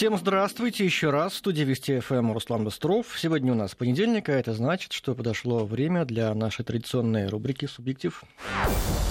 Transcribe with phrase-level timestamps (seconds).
[0.00, 1.34] Всем здравствуйте еще раз.
[1.34, 3.18] В студии Вести ФМ Руслан Быстров.
[3.18, 8.24] Сегодня у нас понедельник, а это значит, что подошло время для нашей традиционной рубрики «Субъектив».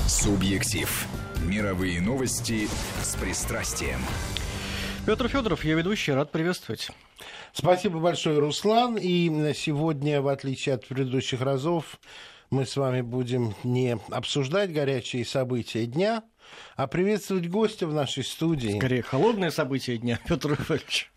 [0.07, 1.07] Субъектив.
[1.45, 2.67] Мировые новости
[3.03, 3.99] с пристрастием.
[5.05, 6.89] Петр Федоров, я ведущий, рад приветствовать.
[7.53, 8.97] Спасибо большое, Руслан.
[8.99, 11.99] И сегодня, в отличие от предыдущих разов,
[12.49, 16.23] мы с вами будем не обсуждать горячие события дня,
[16.75, 18.77] а приветствовать гостя в нашей студии.
[18.77, 21.11] Скорее, холодные события дня, Петр Иванович.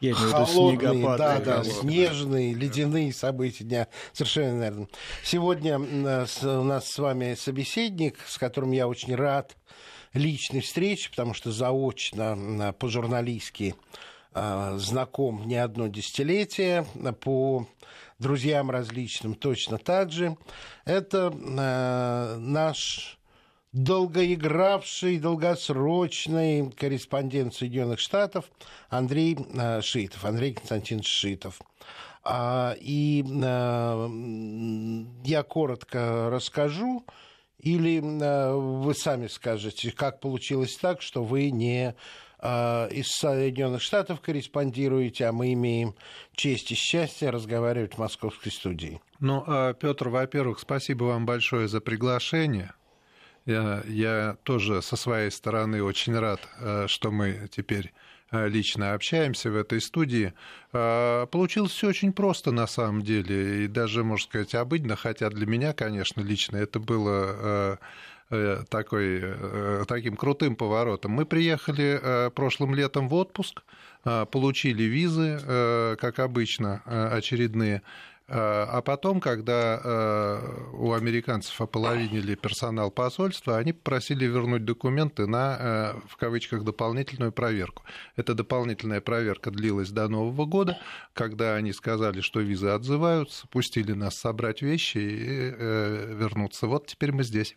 [0.00, 1.74] Я имею Холодные, да, да, холодные.
[1.74, 3.88] снежные, ледяные события дня.
[4.12, 4.88] Совершенно верно.
[5.22, 9.56] Сегодня у нас с вами собеседник, с которым я очень рад
[10.12, 13.74] личной встрече, потому что заочно, по-журналистски
[14.32, 16.86] а, знаком не одно десятилетие,
[17.20, 17.66] по
[18.18, 20.36] друзьям различным точно так же.
[20.84, 21.30] Это
[22.38, 23.18] наш
[23.74, 28.46] долгоигравший, долгосрочный корреспондент Соединенных Штатов
[28.88, 31.60] Андрей э, Шитов, Андрей Константинович Шитов.
[32.22, 34.08] А, и а,
[35.24, 37.04] я коротко расскажу,
[37.58, 41.94] или а, вы сами скажете, как получилось так, что вы не
[42.44, 45.94] из Соединенных Штатов корреспондируете, а мы имеем
[46.36, 49.00] честь и счастье разговаривать в московской студии.
[49.18, 49.42] Ну,
[49.80, 52.74] Петр, во-первых, спасибо вам большое за приглашение.
[53.46, 57.92] Я, я тоже со своей стороны очень рад, э, что мы теперь
[58.30, 60.32] э, лично общаемся в этой студии.
[60.72, 65.46] Э, получилось все очень просто на самом деле, и даже, можно сказать, обыденно, хотя для
[65.46, 67.78] меня, конечно, лично это было
[68.70, 69.22] такой,
[69.86, 71.12] таким крутым поворотом.
[71.12, 73.62] Мы приехали прошлым летом в отпуск,
[74.02, 83.58] получили визы, как обычно, очередные, Э, а потом, когда э, у американцев ополовинили персонал посольства,
[83.58, 87.82] они попросили вернуть документы на, э, в кавычках, дополнительную проверку.
[88.16, 90.78] Эта дополнительная проверка длилась до Нового года,
[91.12, 95.50] когда они сказали, что визы отзываются, пустили нас собрать вещи и
[96.14, 96.66] вернуться.
[96.66, 97.56] Вот теперь мы здесь.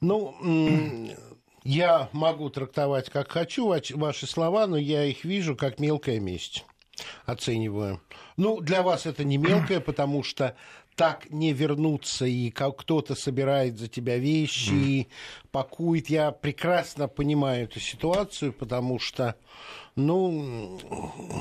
[0.00, 0.36] Ну,
[1.64, 6.66] я могу трактовать как хочу ваши слова, но я их вижу как мелкая месть
[7.24, 8.00] оцениваю.
[8.36, 10.56] Ну, для вас это не мелкое, потому что
[10.94, 15.08] так не вернуться, и кто-то собирает за тебя вещи, и
[15.50, 16.10] пакует.
[16.10, 19.34] Я прекрасно понимаю эту ситуацию, потому что
[19.94, 20.80] ну,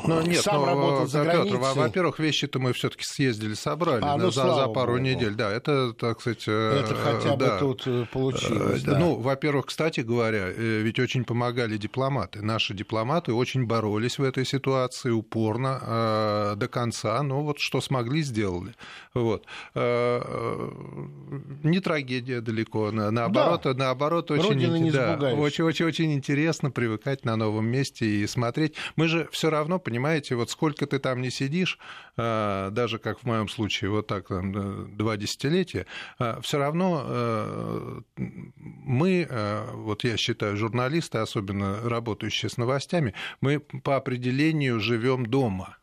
[0.05, 1.57] ну нет, сам но, работал за границей.
[1.57, 5.05] Во-первых, вещи-то мы все-таки съездили, собрали а, ну, за, за пару Богу.
[5.05, 5.35] недель.
[5.35, 6.43] Да, это, так сказать...
[6.47, 7.59] Э, это хотя бы да.
[7.59, 8.99] тут э, получилось, да.
[8.99, 12.41] Ну, во-первых, кстати говоря, э, ведь очень помогали дипломаты.
[12.41, 17.23] Наши дипломаты очень боролись в этой ситуации упорно, до конца.
[17.23, 18.75] Ну, вот что смогли, сделали.
[19.13, 19.45] Вот.
[19.75, 23.73] Не трагедия далеко, наоборот, да.
[23.73, 28.75] наоборот очень, да, очень, очень, очень интересно привыкать на новом месте и смотреть смотреть.
[28.95, 31.77] Мы же все равно, понимаете, вот сколько ты там не сидишь,
[32.17, 35.85] э, даже как в моем случае, вот так там, два десятилетия,
[36.19, 39.27] э, все равно э, мы,
[39.73, 45.77] вот я считаю, журналисты, особенно работающие с новостями, мы по определению живем дома.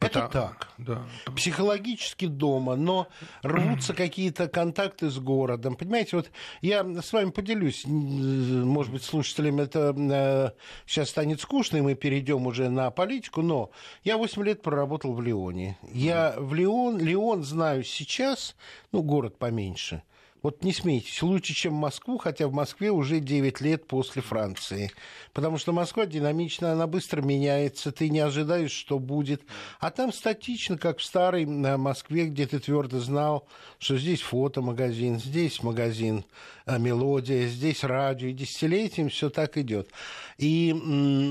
[0.00, 0.68] Это, так.
[0.78, 1.02] Да.
[1.36, 3.08] Психологически дома, но
[3.42, 5.76] рвутся какие-то контакты с городом.
[5.76, 6.30] Понимаете, вот
[6.60, 10.50] я с вами поделюсь, может быть, слушателям это э,
[10.86, 13.70] сейчас станет скучно, и мы перейдем уже на политику, но
[14.02, 15.78] я 8 лет проработал в Лионе.
[15.92, 18.56] Я в Лион, Лион знаю сейчас,
[18.92, 20.02] ну, город поменьше–
[20.44, 24.92] вот не смейтесь, лучше, чем Москву, хотя в Москве уже 9 лет после Франции.
[25.32, 29.40] Потому что Москва динамична, она быстро меняется, ты не ожидаешь, что будет.
[29.80, 35.62] А там статично, как в старой Москве, где ты твердо знал, что здесь фотомагазин, здесь
[35.62, 36.26] магазин
[36.66, 39.88] э, мелодия, здесь радио, и десятилетием все так идет.
[40.36, 40.74] И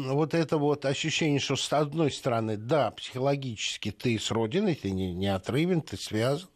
[0.08, 5.14] вот это вот ощущение, что с одной стороны, да, психологически ты с родиной, ты не,
[5.14, 6.50] не отрывен, ты связан,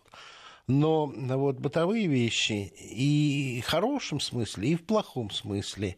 [0.67, 5.97] но вот бытовые вещи и в хорошем смысле, и в плохом смысле,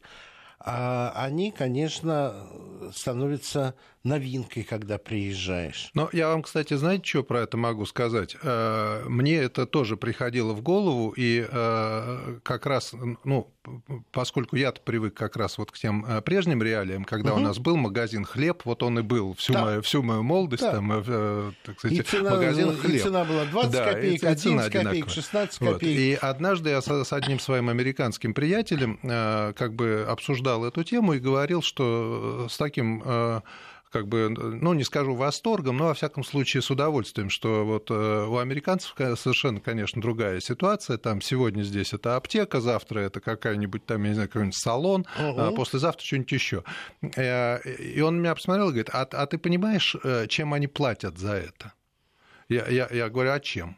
[0.59, 2.47] а они, конечно,
[2.93, 5.89] становятся новинкой, когда приезжаешь.
[5.93, 8.35] Но я вам, кстати, знаете, что про это могу сказать?
[8.43, 12.93] Э, мне это тоже приходило в голову, и э, как раз,
[13.23, 13.53] ну,
[14.11, 17.41] поскольку я привык как раз вот к тем э, прежним реалиям, когда угу.
[17.41, 19.65] у нас был магазин «Хлеб», вот он и был всю, да.
[19.65, 20.73] мою, всю мою молодость, да.
[20.73, 22.95] там, так сказать, и цена, магазин «Хлеб».
[22.95, 25.73] И цена была 20 да, копеек, 11 копеек, 16 копеек.
[25.73, 25.83] Вот.
[25.83, 31.61] И однажды я с одним своим американским приятелем как бы обсуждал эту тему и говорил,
[31.61, 33.03] что с таким
[33.91, 38.25] как бы, ну, не скажу восторгом, но, во всяком случае, с удовольствием, что вот э,
[38.27, 40.97] у американцев совершенно, конечно, другая ситуация.
[40.97, 45.39] Там сегодня здесь это аптека, завтра это какая-нибудь там, я не знаю, какой-нибудь салон, угу.
[45.39, 46.63] а послезавтра что-нибудь еще.
[47.15, 51.17] Э, и он меня посмотрел и говорит, а, а ты понимаешь, э, чем они платят
[51.17, 51.73] за это?
[52.47, 53.77] Я, я, я говорю, а чем?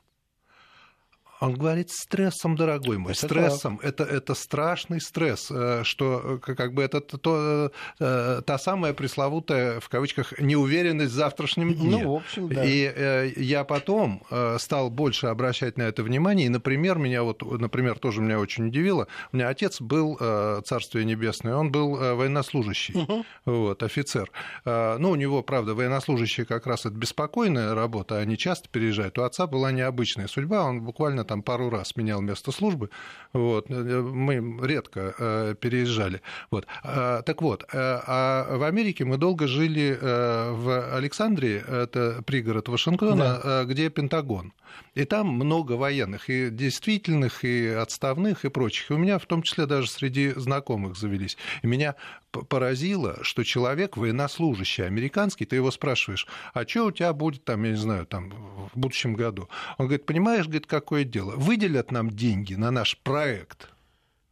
[1.42, 3.80] Он говорит, стрессом, дорогой мой, стрессом.
[3.82, 9.80] Это, это страшный стресс, э, что э, как бы это то, э, та самая пресловутая,
[9.80, 12.04] в кавычках, неуверенность в завтрашнем дне.
[12.04, 12.64] Ну, в общем, да.
[12.64, 14.24] И я потом
[14.60, 16.46] стал больше обращать на это внимание.
[16.46, 19.08] И, например, меня вот, например, тоже меня очень удивило.
[19.32, 20.18] У меня отец был,
[20.64, 23.26] Царствие Небесное, он был военнослужащий, угу.
[23.46, 24.30] вот, офицер.
[24.66, 29.18] Ну, у него, правда, военнослужащие как раз это беспокойная работа, они часто переезжают.
[29.18, 32.90] У отца была необычная судьба, он буквально там пару раз менял место службы.
[33.32, 33.70] Вот.
[33.70, 36.22] Мы редко э, переезжали.
[36.50, 36.68] Вот.
[36.84, 43.40] Так вот, э, а в Америке мы долго жили э, в Александрии, это пригород Вашингтона,
[43.42, 43.64] да.
[43.64, 44.52] где Пентагон.
[44.94, 48.92] И там много военных, и действительных, и отставных, и прочих.
[48.92, 51.38] И у меня в том числе даже среди знакомых завелись.
[51.62, 51.96] И меня
[52.32, 57.72] поразило, что человек военнослужащий американский, ты его спрашиваешь, а что у тебя будет там, я
[57.72, 58.32] не знаю, там
[58.74, 59.50] в будущем году?
[59.78, 61.21] Он говорит, понимаешь, говорит, какое дело?
[61.22, 63.70] Выделят нам деньги на наш проект,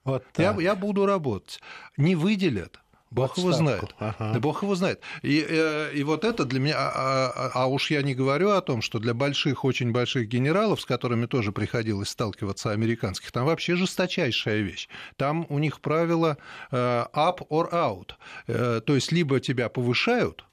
[0.03, 1.59] вот я, я буду работать.
[1.97, 2.80] Не выделят,
[3.12, 3.95] Бог его знает.
[4.00, 4.33] Ага.
[4.33, 5.01] Да Бог его знает.
[5.24, 6.75] И, э, и вот это для меня...
[6.77, 10.81] А, а, а уж я не говорю о том, что для больших, очень больших генералов,
[10.81, 14.89] с которыми тоже приходилось сталкиваться, американских, там вообще жесточайшая вещь.
[15.15, 16.38] Там у них правило
[16.71, 16.77] э,
[17.13, 18.12] up or out.
[18.47, 20.45] Э, то есть либо тебя повышают,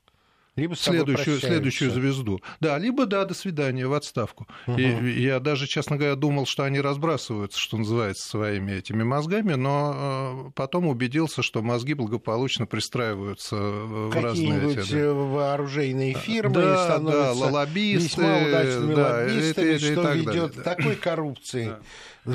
[0.57, 2.41] либо следующую, следующую звезду.
[2.61, 4.47] Да, либо да, до свидания, в отставку.
[4.67, 4.79] Угу.
[4.79, 10.49] И я даже, честно говоря, думал, что они разбрасываются, что называется, своими этими мозгами, но
[10.49, 15.13] э, потом убедился, что мозги благополучно пристраиваются в разные эти, да.
[15.13, 20.63] вооружейные фирмы да, становятся да, лоббисты, весьма удачными да, лоббистами, и, и, что ведет к
[20.63, 21.67] такой коррупции.
[21.67, 21.81] Да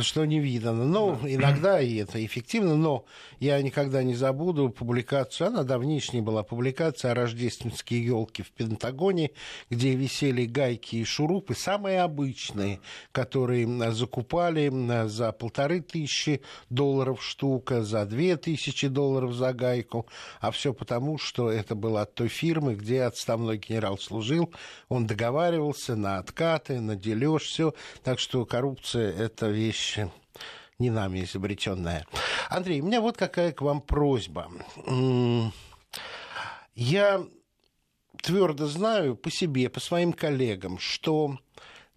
[0.01, 0.85] что не видано.
[0.85, 3.05] Но иногда и это эффективно, но
[3.39, 9.31] я никогда не забуду публикацию, она давнишняя была публикация о рождественские елки в Пентагоне,
[9.69, 12.79] где висели гайки и шурупы, самые обычные,
[13.11, 14.71] которые закупали
[15.07, 20.07] за полторы тысячи долларов штука, за две тысячи долларов за гайку,
[20.39, 24.53] а все потому, что это было от той фирмы, где отставной генерал служил,
[24.89, 27.73] он договаривался на откаты, на дележ, все.
[28.03, 29.97] Так что коррупция– это вещь вещь
[30.79, 32.05] не нами изобретенная.
[32.49, 34.51] Андрей, у меня вот какая к вам просьба.
[36.73, 37.23] Я
[38.23, 41.37] твердо знаю по себе, по своим коллегам, что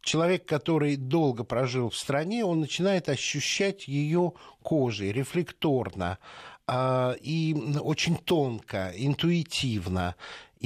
[0.03, 6.19] человек, который долго прожил в стране, он начинает ощущать ее кожей, рефлекторно
[6.67, 10.15] а, и очень тонко, интуитивно.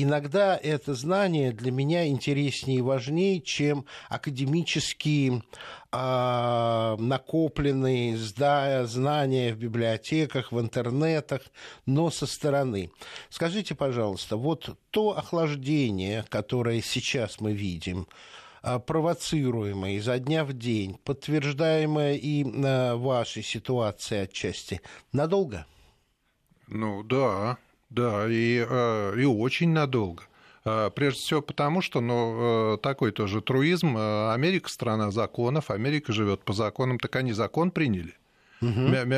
[0.00, 5.42] Иногда это знание для меня интереснее и важнее, чем академические
[5.90, 11.42] э, накопленные знания в библиотеках, в интернетах,
[11.84, 12.92] но со стороны.
[13.28, 18.06] Скажите, пожалуйста, вот то охлаждение, которое сейчас мы видим,
[18.62, 24.80] а, провоцируемое изо дня в день, подтверждаемое и э, вашей ситуацией отчасти,
[25.10, 25.66] надолго?
[26.68, 27.58] Ну да,
[27.90, 30.24] да, и, э, и очень надолго.
[30.64, 33.96] Э, прежде всего потому, что ну, э, такой тоже труизм.
[33.96, 38.14] Америка страна законов, Америка живет по законам, так они закон приняли.
[38.60, 38.68] Угу.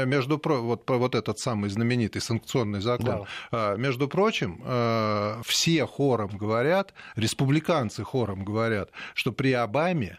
[0.06, 3.24] Между вот, вот этот самый знаменитый санкционный закон.
[3.50, 3.74] Да.
[3.78, 4.62] Между прочим,
[5.42, 10.18] все хором говорят, республиканцы хором говорят, что при Обаме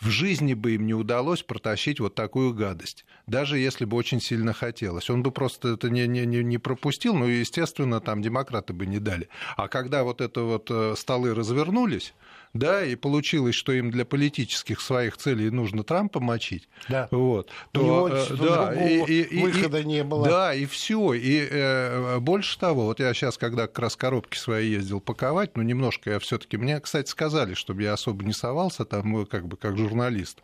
[0.00, 4.52] в жизни бы им не удалось протащить вот такую гадость, даже если бы очень сильно
[4.52, 5.10] хотелось.
[5.10, 9.28] Он бы просто это не, не, не пропустил, ну, естественно, там демократы бы не дали.
[9.56, 12.14] А когда вот это вот э, столы развернулись,
[12.52, 17.08] да, и получилось, что им для политических своих целей нужно Трампа мочить, да.
[17.10, 20.28] вот, то, У него э, да, и, и, выхода и, не было.
[20.28, 21.14] Да, и все.
[21.14, 25.62] И э, больше того, вот я сейчас, когда как раз коробки свои ездил паковать, ну,
[25.62, 29.46] немножко я все таки мне, кстати, сказали, чтобы я особо не совался там, ну, как
[29.46, 30.40] бы, как журналист,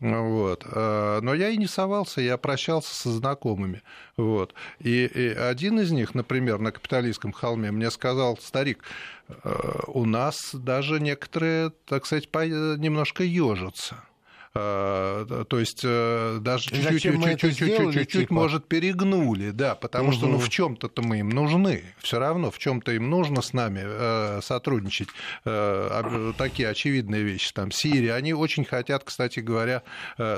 [0.00, 0.64] вот.
[0.70, 3.82] Э, но я и не совался, я прощался со знакомыми.
[4.16, 4.54] Вот.
[4.78, 8.84] И, и один из них, например, на капиталистском холме мне сказал, старик,
[9.28, 9.34] э,
[9.88, 14.04] у нас даже некоторые, так сказать, немножко ежатся.
[14.52, 18.34] То есть даже чуть-чуть, типа?
[18.34, 21.82] может, перегнули, да, потому что ну, в чем-то мы им нужны.
[21.98, 25.08] Все равно в чем-то им нужно с нами сотрудничать.
[25.44, 27.52] Такие очевидные вещи.
[27.52, 28.14] Там Сирия.
[28.14, 29.82] Они очень хотят, кстати говоря,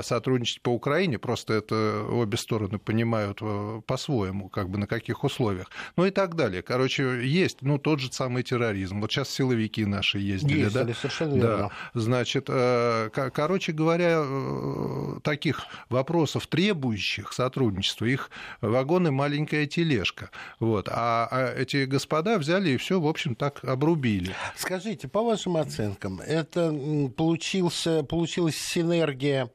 [0.01, 1.17] сотрудничать по Украине.
[1.17, 3.39] Просто это обе стороны понимают
[3.85, 5.69] по-своему, как бы на каких условиях.
[5.95, 6.61] Ну и так далее.
[6.61, 9.01] Короче, есть, ну, тот же самый терроризм.
[9.01, 10.93] Вот сейчас силовики наши ездили, Ездили, да?
[10.93, 11.57] совершенно верно.
[11.57, 11.71] Да.
[11.99, 18.29] Значит, э, короче говоря, э, таких вопросов, требующих сотрудничества, их
[18.61, 20.29] вагоны маленькая тележка.
[20.59, 20.87] Вот.
[20.89, 24.35] А, а эти господа взяли и все, в общем, так обрубили.
[24.55, 26.73] Скажите, по вашим оценкам, это
[27.15, 29.49] получился, получилась синергия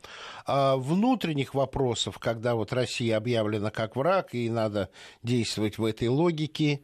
[0.47, 4.91] а, внутренних вопросов, когда вот Россия объявлена как враг, и надо
[5.23, 6.81] действовать в этой логике,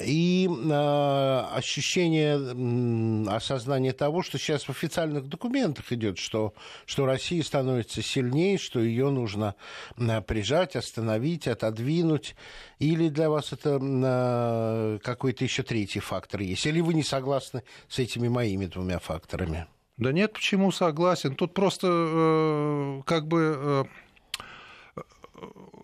[0.00, 6.54] и э, ощущение, э, осознание того, что сейчас в официальных документах идет, что,
[6.86, 9.54] что Россия становится сильнее, что ее нужно
[9.98, 12.36] э, прижать, остановить, отодвинуть.
[12.78, 16.64] Или для вас это э, какой-то еще третий фактор есть?
[16.64, 19.66] Или вы не согласны с этими моими двумя факторами?
[19.98, 21.34] Да нет, почему согласен?
[21.36, 23.86] Тут просто э, как бы...
[23.88, 24.11] Э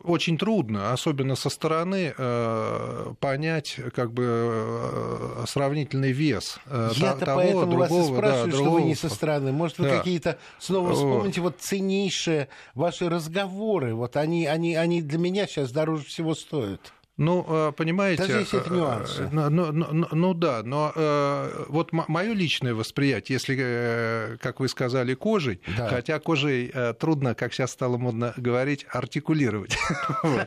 [0.05, 7.41] очень трудно, особенно со стороны, э, понять как бы э, сравнительный вес э, Я-то того,
[7.41, 8.81] поэтому другого, вас и спрашиваю, да, что другого.
[8.81, 9.53] вы не со стороны.
[9.53, 9.99] Может, вы да.
[9.99, 13.95] какие-то снова вспомните вот ценнейшие ваши разговоры.
[13.95, 16.93] Вот они, они, они для меня сейчас дороже всего стоят.
[17.19, 18.23] Ну, э, понимаете...
[18.23, 19.29] Даже есть это нюансы.
[19.33, 24.69] Ну, ну, ну, ну да, но э, вот мое личное восприятие, если, э, как вы
[24.69, 25.89] сказали, кожей, да.
[25.89, 29.77] хотя кожей трудно, как сейчас стало модно говорить, артикулировать.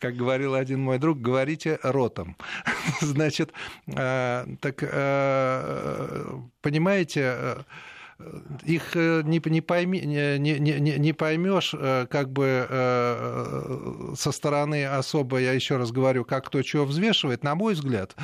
[0.00, 2.36] Как говорил один мой друг, говорите ротом.
[3.00, 3.52] Значит,
[3.86, 4.76] так
[6.62, 7.64] понимаете
[8.64, 14.86] их э, не, не, пойми, не, не, не поймешь э, как бы э, со стороны
[14.86, 17.44] особо, я еще раз говорю, как кто чего взвешивает.
[17.44, 18.16] На мой взгляд,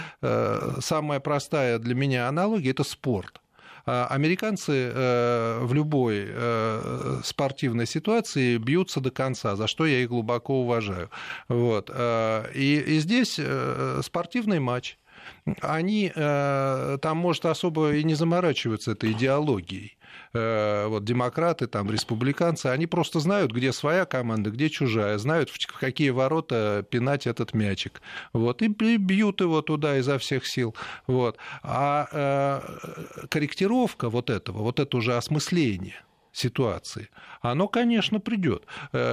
[0.81, 3.41] самая простая для меня аналогия– это спорт.
[3.85, 6.29] А американцы в любой
[7.23, 11.11] спортивной ситуации бьются до конца, за что я их глубоко уважаю.
[11.49, 11.91] Вот.
[11.91, 13.39] И, и здесь
[14.03, 14.99] спортивный матч
[15.61, 19.97] они э, там, может, особо и не заморачиваются этой идеологией.
[20.33, 25.79] Э, вот демократы, там, республиканцы, они просто знают, где своя команда, где чужая, знают, в
[25.79, 28.03] какие ворота пинать этот мячик.
[28.33, 30.75] Вот, и бьют его туда изо всех сил.
[31.07, 31.39] Вот.
[31.63, 37.09] А э, корректировка вот этого, вот это уже осмысление, ситуации.
[37.41, 38.65] Оно, конечно, придет.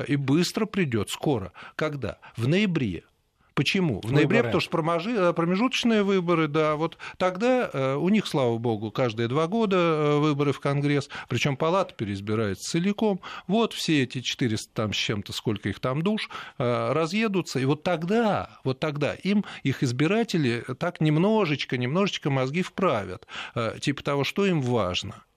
[0.07, 1.53] И быстро придет, скоро.
[1.75, 2.17] Когда?
[2.35, 3.03] В ноябре
[3.53, 4.01] Почему?
[4.01, 4.59] В ноябре, выборы.
[4.59, 9.47] потому что э, промежуточные выборы, да, вот тогда э, у них, слава богу, каждые два
[9.47, 13.21] года э, выборы в Конгресс, причем палата переизбирается целиком.
[13.47, 18.59] Вот все эти 400 там с чем-то, сколько их там душ, разъедутся, и вот тогда,
[18.63, 23.27] вот тогда им их избиратели так немножечко, немножечко мозги вправят,
[23.81, 25.23] типа того, что им важно–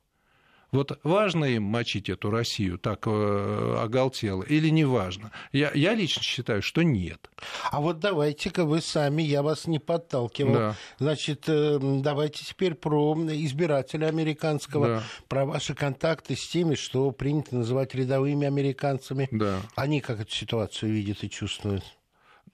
[0.77, 5.33] вот важно им мочить эту Россию так э, оголтело или не важно?
[5.53, 7.31] Я, я лично считаю, что нет.
[7.71, 10.55] А вот давайте-ка вы сами, я вас не подталкивал.
[10.55, 10.77] Да.
[10.99, 15.03] Значит, э, давайте теперь про избирателя американского, да.
[15.29, 19.29] про ваши контакты с теми, что принято называть рядовыми американцами.
[19.31, 19.61] Да.
[19.75, 21.85] Они как эту ситуацию видят и чувствуют?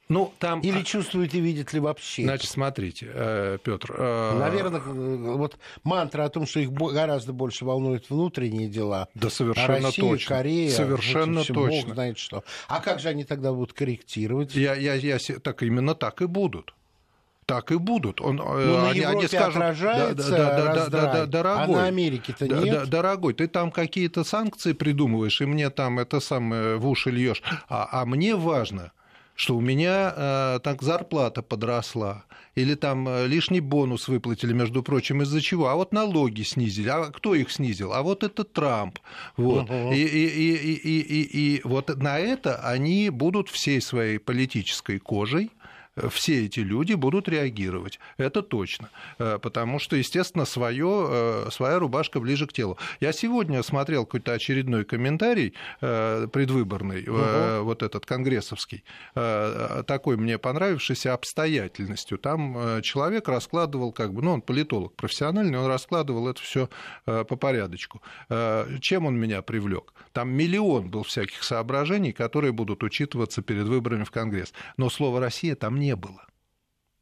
[0.09, 0.61] Ну, там...
[0.61, 2.25] Или а, чувствует и видит ли вообще?
[2.25, 3.95] Значит, смотрите, э, Петр.
[3.97, 9.09] Э, Наверное, вот мантра о том, что их гораздо больше волнуют внутренние дела.
[9.15, 10.37] Да, совершенно а Россия, точно.
[10.37, 11.87] Корея, совершенно вот, точно.
[11.87, 12.45] Бог знает что.
[12.69, 14.55] А как же они тогда будут корректировать?
[14.55, 16.75] Я, я, я, так именно так и будут
[17.47, 18.21] так и будут.
[18.21, 21.87] Он, э, ну, они, они скажут, отражается да, да, да, да, да, дорогой, а на
[21.87, 22.75] Америке-то да, нет.
[22.75, 27.43] Да, дорогой, ты там какие-то санкции придумываешь, и мне там это самое в уши льешь,
[27.69, 28.93] а, а мне важно,
[29.43, 35.21] что у меня э, так зарплата подросла, или там э, лишний бонус выплатили, между прочим,
[35.23, 35.67] из-за чего?
[35.67, 36.89] А вот налоги снизили.
[36.89, 37.93] А кто их снизил?
[37.93, 39.01] А вот это Трамп.
[39.37, 39.69] Вот.
[39.69, 39.93] Угу.
[39.95, 45.51] И, и, и, и, и, и вот на это они будут всей своей политической кожей
[46.11, 47.99] все эти люди будут реагировать.
[48.17, 48.91] Это точно.
[49.19, 52.79] Э, потому что, естественно, свое, э, своя рубашка ближе к телу.
[53.01, 57.65] Я сегодня смотрел какой-то очередной комментарий э, предвыборный, угу.
[57.65, 58.85] вот этот конгрессовский,
[59.15, 62.19] такой мне понравившийся обстоятельностью.
[62.19, 66.69] Там человек раскладывал, как бы, ну, он политолог профессиональный, он раскладывал это все
[67.05, 68.03] по порядочку.
[68.81, 69.93] Чем он меня привлек?
[70.13, 74.53] Там миллион был всяких соображений, которые будут учитываться перед выборами в Конгресс.
[74.77, 76.25] Но слово «Россия» там не было.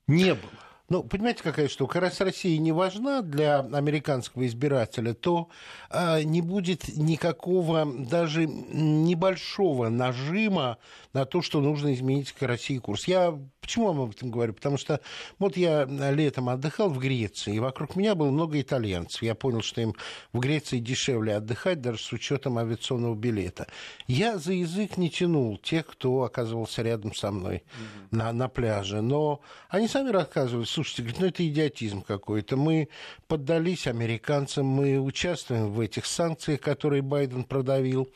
[0.06, 0.69] Не было.
[0.90, 2.00] Ну, понимаете, какая штука?
[2.00, 5.48] Раз Россия не важна для американского избирателя, то
[5.88, 10.78] э, не будет никакого даже небольшого нажима
[11.12, 13.06] на то, что нужно изменить к России курс.
[13.06, 13.38] Я
[13.70, 14.52] почему вам об этом говорю?
[14.52, 15.00] Потому что
[15.38, 19.22] вот я летом отдыхал в Греции, и вокруг меня было много итальянцев.
[19.22, 19.94] Я понял, что им
[20.32, 23.68] в Греции дешевле отдыхать, даже с учетом авиационного билета.
[24.08, 28.06] Я за язык не тянул тех, кто оказывался рядом со мной mm-hmm.
[28.10, 29.02] на, на пляже.
[29.02, 32.56] Но они сами рассказывали, слушайте, говорит, ну это идиотизм какой-то.
[32.56, 32.88] Мы
[33.28, 38.08] поддались американцам, мы участвуем в этих санкциях, которые Байден продавил.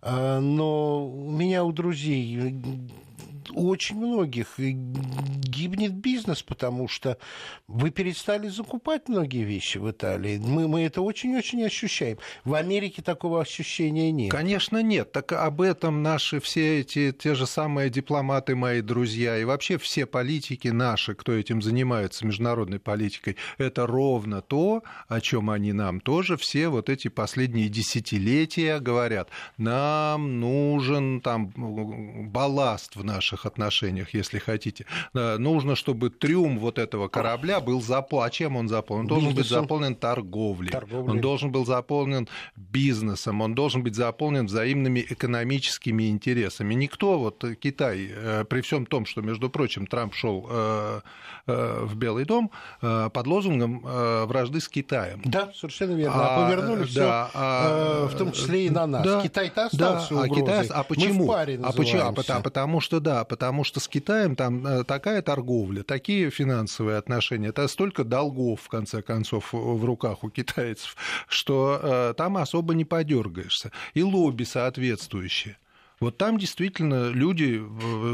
[0.00, 2.54] А, но у меня у друзей
[3.52, 7.18] очень многих гибнет бизнес, потому что
[7.68, 10.38] вы перестали закупать многие вещи в Италии.
[10.38, 12.18] Мы, мы это очень-очень ощущаем.
[12.44, 14.30] В Америке такого ощущения нет.
[14.30, 15.12] Конечно, нет.
[15.12, 20.06] Так об этом наши все эти, те же самые дипломаты, мои друзья, и вообще все
[20.06, 26.36] политики наши, кто этим занимается, международной политикой, это ровно то, о чем они нам тоже
[26.36, 29.28] все вот эти последние десятилетия говорят.
[29.56, 31.52] Нам нужен там
[32.30, 34.86] балласт в наших отношениях, если хотите.
[35.14, 38.26] Нужно, чтобы трюм вот этого корабля был заполнен.
[38.26, 39.02] А чем он заполнен?
[39.02, 40.70] Он должен быть заполнен торговлей.
[40.70, 41.10] торговлей.
[41.10, 43.40] Он должен был заполнен бизнесом.
[43.40, 46.74] Он должен быть заполнен взаимными экономическими интересами.
[46.74, 51.00] Никто, вот Китай, э, при всем том, что, между прочим, Трамп шел э,
[51.46, 52.50] э, в Белый дом
[52.80, 53.80] под лозунгом
[54.26, 55.22] вражды с Китаем.
[55.24, 56.14] Да, совершенно верно.
[56.16, 59.04] А, повернули все, да, а, в том числе и на нас.
[59.04, 61.20] Да, Китай-то остался да, а Китай, а почему?
[61.20, 62.02] Мы в паре а почему?
[62.02, 67.48] А потому что да, потому что с Китаем там э, такая торговля, такие финансовые отношения,
[67.48, 70.96] это столько долгов, в конце концов, в руках у китайцев,
[71.28, 73.70] что э, там особо не подергаешься.
[73.92, 75.56] И лобби соответствующие.
[76.04, 77.64] Вот там действительно люди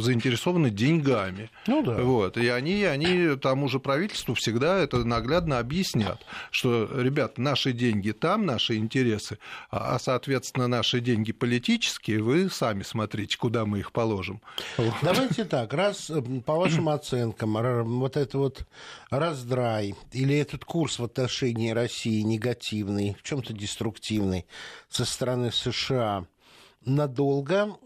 [0.00, 1.50] заинтересованы деньгами.
[1.66, 1.96] Ну да.
[1.96, 8.12] Вот, и они, они тому же правительству всегда это наглядно объяснят, что, ребят, наши деньги
[8.12, 9.38] там, наши интересы,
[9.72, 14.40] а, а соответственно, наши деньги политические, вы сами смотрите, куда мы их положим.
[15.02, 17.54] Давайте так, раз, э, по вашим оценкам,
[17.98, 18.68] вот это вот
[19.10, 24.46] раздрай или этот курс в отношении России негативный, в чем-то деструктивный
[24.88, 26.24] со стороны США–
[26.84, 27.76] надолго.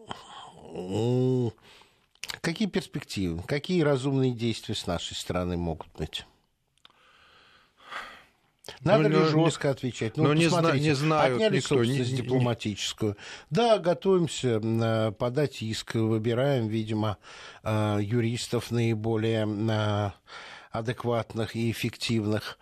[2.41, 6.27] Какие перспективы, какие разумные действия с нашей стороны могут быть?
[8.81, 10.17] Надо ну, ли жестко отвечать?
[10.17, 11.37] Ну, ну не, зна- не знаю.
[11.37, 13.17] Отняли никто, собственность не, дипломатическую.
[13.51, 17.19] Да, готовимся э, подать иск, выбираем, видимо,
[17.63, 20.11] э, юристов наиболее э,
[20.71, 22.59] адекватных и эффективных.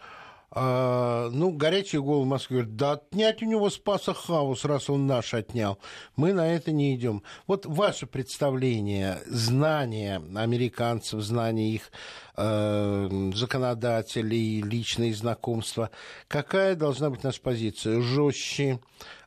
[0.55, 5.07] А, ну, горячие головы в Москве говорят, да отнять у него Спаса Хаус, раз он
[5.07, 5.79] наш отнял.
[6.15, 7.23] Мы на это не идем.
[7.47, 11.91] Вот ваше представление, знание американцев, знание их
[12.37, 15.91] э, законодателей, личные знакомства,
[16.29, 18.03] какая должна быть наша позиция?
[18.03, 18.79] Жестче,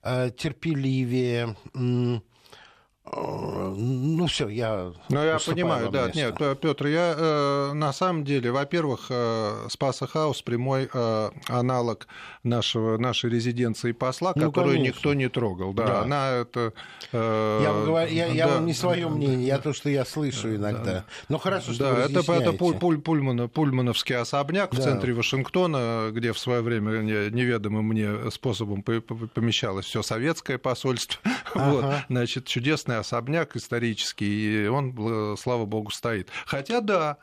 [0.04, 2.20] э, терпеливее, э,
[3.12, 4.92] ну все, я.
[5.10, 10.42] Ну я понимаю, да, нет, Петр, я э, на самом деле, во-первых, э, Спаса Хаус
[10.42, 12.08] прямой э, аналог
[12.44, 14.96] нашего нашей резиденции посла, ну, которую конечно.
[14.96, 16.02] никто не трогал, да, да.
[16.02, 16.74] она это.
[17.12, 20.56] Э, я, говорю, я, да, я вам не свое мнение, я то, что я слышу
[20.56, 20.84] иногда.
[20.84, 21.06] Да.
[21.30, 24.82] Но хорошо, что да, вы это, это пуль, пуль, пульман, пульмановский особняк да.
[24.82, 31.22] в центре Вашингтона, где в свое время неведомым мне способом помещалось все советское посольство,
[31.54, 31.70] ага.
[31.70, 36.30] вот, значит, чудесная особняк исторический, и он, слава богу, стоит.
[36.46, 37.18] Хотя да,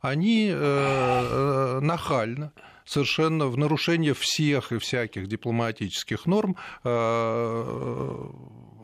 [0.00, 2.52] они э, э, нахально
[2.84, 8.30] совершенно в нарушение всех и всяких дипломатических норм э,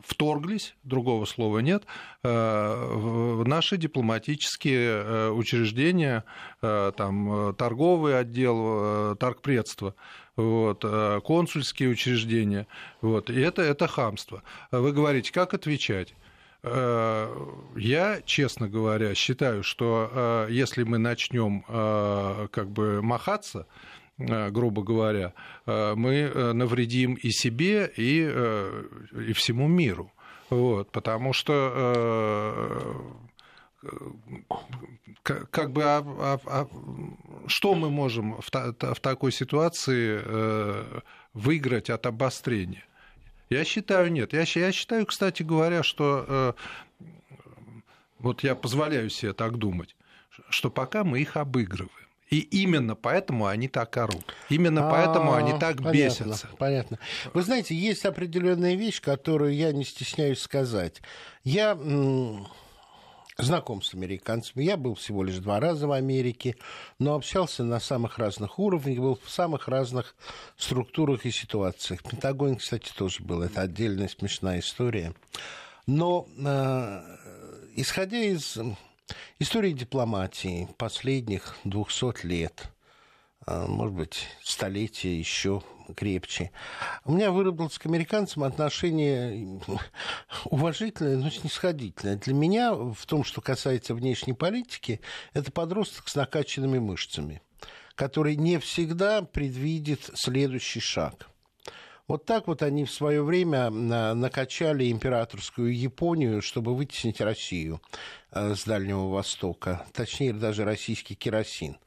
[0.05, 1.85] вторглись, другого слова нет,
[2.25, 6.25] в наши дипломатические учреждения,
[6.61, 9.95] там, торговый отдел, торгпредство
[10.35, 10.85] вот,
[11.25, 12.67] консульские учреждения.
[13.01, 14.43] Вот, и это, это хамство.
[14.73, 16.17] Вы говорите, как отвечать?
[16.65, 17.29] Э,
[17.77, 23.67] я, честно говоря, считаю, что э, если мы начнем э, как бы махаться,
[24.19, 25.33] грубо говоря,
[25.67, 30.13] мы навредим и себе, и, и всему миру.
[30.51, 33.03] Вот, потому что
[35.23, 36.69] как бы а, а, а,
[37.49, 40.21] что мы можем в, в такой ситуации
[41.33, 42.85] выиграть от обострения?
[43.51, 44.33] Я считаю, нет.
[44.33, 46.53] Я, я считаю, кстати говоря, что э,
[48.19, 49.95] вот я позволяю себе так думать,
[50.49, 51.91] что пока мы их обыгрываем.
[52.31, 54.35] И именно поэтому они так орут.
[54.49, 56.49] Именно поэтому они так понятно, бесятся.
[56.57, 56.99] Понятно.
[57.35, 61.03] Вы знаете, есть определенная вещь, которую я не стесняюсь сказать.
[61.45, 61.77] Я
[63.43, 64.65] знаком с американцами.
[64.65, 66.57] Я был всего лишь два раза в Америке,
[66.99, 70.15] но общался на самых разных уровнях, был в самых разных
[70.57, 72.01] структурах и ситуациях.
[72.01, 73.43] В Пентагоне, кстати, тоже был.
[73.43, 75.15] Это отдельная смешная история.
[75.87, 77.03] Но э,
[77.75, 78.59] исходя из
[79.39, 82.71] истории дипломатии последних 200 лет,
[83.47, 86.51] э, может быть, столетия еще крепче.
[87.05, 89.61] У меня выработалось к американцам отношение
[90.45, 92.17] уважительное, но снисходительное.
[92.17, 95.01] Для меня, в том, что касается внешней политики,
[95.35, 97.43] это подросток с накачанными мышцами,
[97.95, 101.29] который не всегда предвидит следующий шаг.
[102.09, 107.81] Вот так вот они в свое время накачали императорскую Японию, чтобы вытеснить Россию
[108.33, 111.79] э, с Дальнего Востока, точнее даже российский керосин.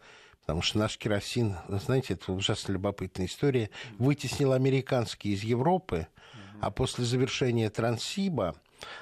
[0.45, 6.08] Потому что наш керосин, знаете, это ужасно любопытная история, вытеснил американский из Европы,
[6.62, 8.55] а после завершения Транссиба,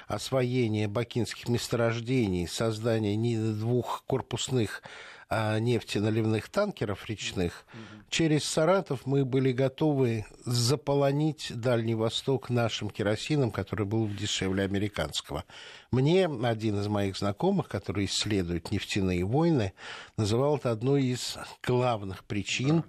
[0.06, 3.14] освоения бакинских месторождений, создания
[3.52, 4.82] двух корпусных
[5.30, 7.64] нефтеналивных танкеров речных,
[8.08, 15.44] через Саратов мы были готовы заполонить Дальний Восток нашим керосином, который был дешевле американского.
[15.90, 19.72] Мне один из моих знакомых, который исследует нефтяные войны,
[20.16, 22.84] называл это одной из главных причин а,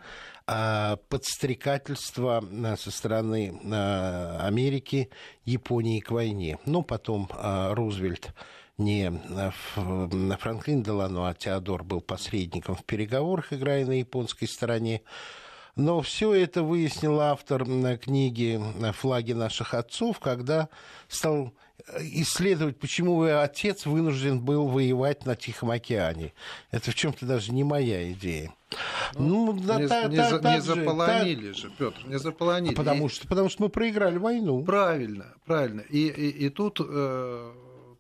[0.46, 3.60] подстрекательства а, со стороны
[4.40, 5.10] Америки
[5.44, 6.60] Японии к войне.
[6.66, 8.34] Ну, потом Рузвельт
[8.78, 9.12] не
[10.38, 15.02] Франклин Делано, а Теодор был посредником в переговорах, играя на японской стороне.
[15.76, 17.66] Но все это выяснил автор
[17.98, 18.62] книги
[18.94, 20.70] «Флаги наших отцов», когда
[21.08, 21.54] стал
[22.00, 26.34] исследовать, почему отец вынужден был воевать на Тихом океане.
[26.72, 28.54] Это в чем-то даже не моя идея.
[29.14, 31.54] Ну, ну да, не, та, не, та, за, не заполонили та...
[31.54, 32.74] же, Петр, не заполонили.
[32.74, 33.10] А потому, и...
[33.10, 34.64] что, потому что мы проиграли войну.
[34.64, 35.82] Правильно, правильно.
[35.90, 37.52] И, и, и тут э,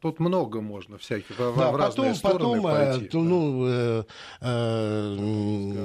[0.06, 3.18] Тут много можно всяких да, в разные потом, стороны потом, э, пойти.
[3.18, 4.04] Ну, э,
[4.40, 5.16] э,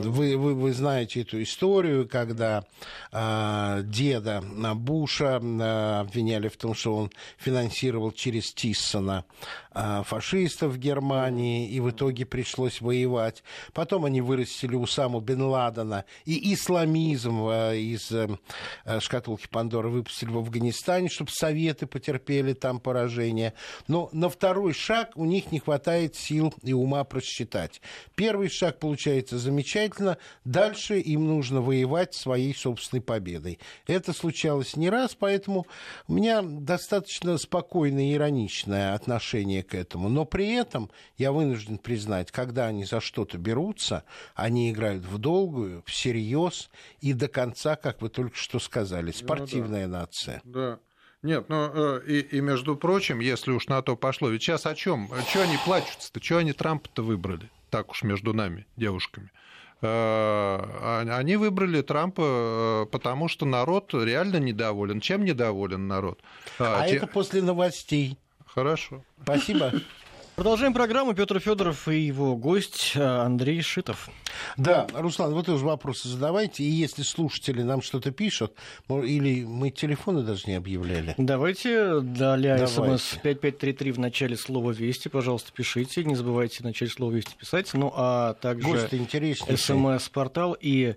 [0.04, 2.66] вы, вы, вы знаете эту историю, когда
[3.12, 9.24] э, деда Буша э, обвиняли в том, что он финансировал через Тиссона
[9.72, 13.42] фашистов в Германии, и в итоге пришлось воевать.
[13.72, 18.28] Потом они вырастили Усаму бен Ладена, и исламизм э, из э,
[19.00, 23.54] шкатулки Пандоры выпустили в Афганистане, чтобы Советы потерпели там поражение.
[23.86, 27.80] Но на второй шаг у них не хватает сил и ума просчитать.
[28.14, 33.58] Первый шаг получается замечательно, дальше им нужно воевать своей собственной победой.
[33.86, 35.66] Это случалось не раз, поэтому
[36.08, 40.08] у меня достаточно спокойное и ироничное отношение к этому.
[40.08, 45.82] Но при этом я вынужден признать, когда они за что-то берутся, они играют в долгую,
[45.86, 46.70] всерьез
[47.00, 50.00] и до конца, как вы только что сказали, спортивная ну, да.
[50.00, 50.40] нация.
[50.44, 50.78] Да.
[51.22, 54.74] Нет, ну э, и, и между прочим, если уж на то пошло, ведь сейчас о
[54.74, 55.10] чем?
[55.30, 56.18] Чего они плачутся-то?
[56.18, 57.50] Чего они Трампа-то выбрали?
[57.68, 59.30] Так уж между нами, девушками.
[59.82, 65.00] Э, они выбрали Трампа, э, потому что народ реально недоволен.
[65.00, 66.20] Чем недоволен народ?
[66.58, 66.96] А, а те...
[66.96, 68.18] это после новостей.
[68.54, 69.04] Хорошо.
[69.22, 69.72] Спасибо.
[70.40, 71.12] Продолжаем программу.
[71.12, 74.08] Петр Федоров и его гость э, Андрей Шитов.
[74.56, 76.64] Да, Руслан, вот тоже вопросы задавайте.
[76.64, 78.54] И если слушатели нам что-то пишут,
[78.88, 81.14] или мы телефоны даже не объявляли.
[81.18, 86.04] Давайте для смс 5533 в начале слова «Вести», пожалуйста, пишите.
[86.04, 87.74] Не забывайте в начале слова «Вести» писать.
[87.74, 88.88] Ну, а также
[89.56, 90.94] смс-портал и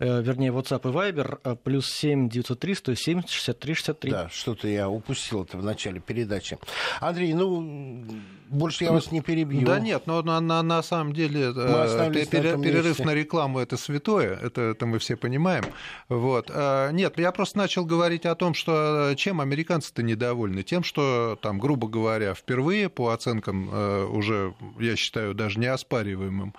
[0.00, 4.10] вернее, WhatsApp и Viber, э, плюс 7 903 170 63 63.
[4.10, 6.58] Да, что-то я упустил это в начале передачи.
[7.00, 8.06] Андрей, ну,
[8.48, 9.66] больше я вас не перебью.
[9.66, 13.04] Да нет, но на, на, на самом деле э, пере, на перерыв месте.
[13.04, 15.64] на рекламу это святое, это, это мы все понимаем.
[16.08, 16.50] Вот.
[16.92, 20.62] Нет, я просто начал говорить о том, что чем американцы-то недовольны?
[20.62, 23.68] Тем, что там, грубо говоря, впервые по оценкам
[24.12, 26.54] уже, я считаю, даже неоспариваемым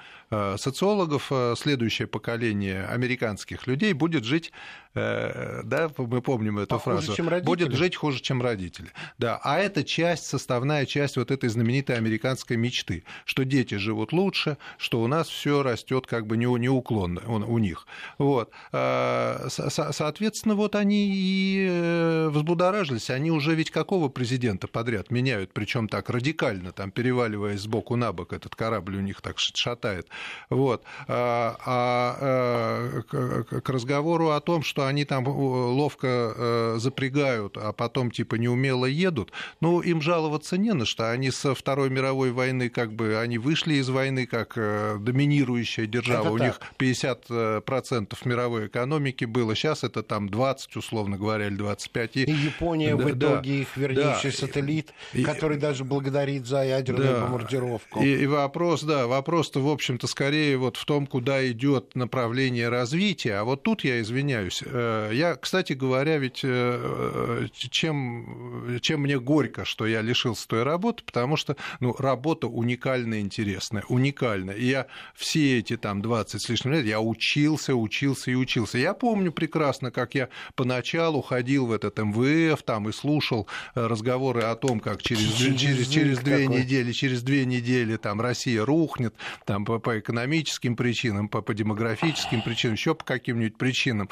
[0.58, 7.44] социологов, следующее поколение американских людей будет жить, э, да, мы помним эту Похуже, фразу, чем
[7.44, 8.90] будет жить хуже, чем родители.
[9.18, 14.58] Да, а это часть, составная часть вот этой знаменитой американской мечты, что дети живут лучше,
[14.78, 17.88] что у нас все растет как бы неуклонно у них.
[18.18, 18.52] Вот.
[18.72, 25.88] А, соответственно, вот они и э, взбудоражились, они уже ведь какого президента подряд меняют, причем
[25.88, 30.08] так радикально, там переваливаясь сбоку на бок, этот корабль у них так шатает.
[30.50, 30.84] Вот.
[31.08, 38.86] А, а к разговору о том, что они там ловко запрягают, а потом типа неумело
[38.86, 41.12] едут, ну, им жаловаться не на что.
[41.12, 46.26] Они со Второй мировой войны как бы, они вышли из войны как доминирующая держава.
[46.26, 46.48] Это У так.
[46.48, 49.56] них 50% мировой экономики было.
[49.56, 52.18] Сейчас это там 20, условно говоря, или 25.
[52.18, 56.46] И, и Япония да, в итоге да, их вернейший да, сателлит, и, который даже благодарит
[56.46, 58.02] за ядерную да, бомбардировку.
[58.02, 63.36] И, и вопрос, да, вопрос-то, в общем-то, скорее вот в том, куда идет направление развития.
[63.36, 64.64] А вот тут я извиняюсь.
[64.74, 71.04] Э, я, кстати говоря, ведь э, чем, чем мне горько, что я лишился той работы,
[71.04, 74.56] потому что ну, работа уникальная, интересная, уникальная.
[74.56, 78.78] И я все эти там 20 с лишним лет, я учился, учился и учился.
[78.78, 84.44] Я помню прекрасно, как я поначалу ходил в этот МВФ там и слушал э, разговоры
[84.44, 86.62] о том, как через, через, через две какой.
[86.62, 92.42] недели, через две недели там Россия рухнет, там по, по экономическим причинам, по, по демографическим
[92.42, 94.10] причинам, еще по каким-нибудь причинам.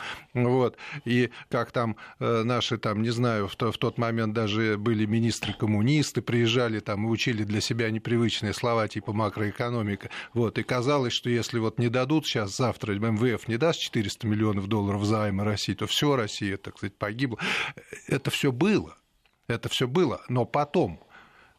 [0.49, 0.77] Вот.
[1.05, 6.21] И как там э, наши, там, не знаю, в, в тот момент даже были министры-коммунисты,
[6.21, 10.09] приезжали там и учили для себя непривычные слова типа макроэкономика.
[10.33, 10.57] Вот.
[10.57, 15.03] И казалось, что если вот не дадут сейчас, завтра МВФ не даст 400 миллионов долларов
[15.05, 17.39] займа России, то все Россия, так сказать, погибла.
[18.07, 18.95] Это все было.
[19.47, 20.21] Это все было.
[20.29, 21.01] Но потом,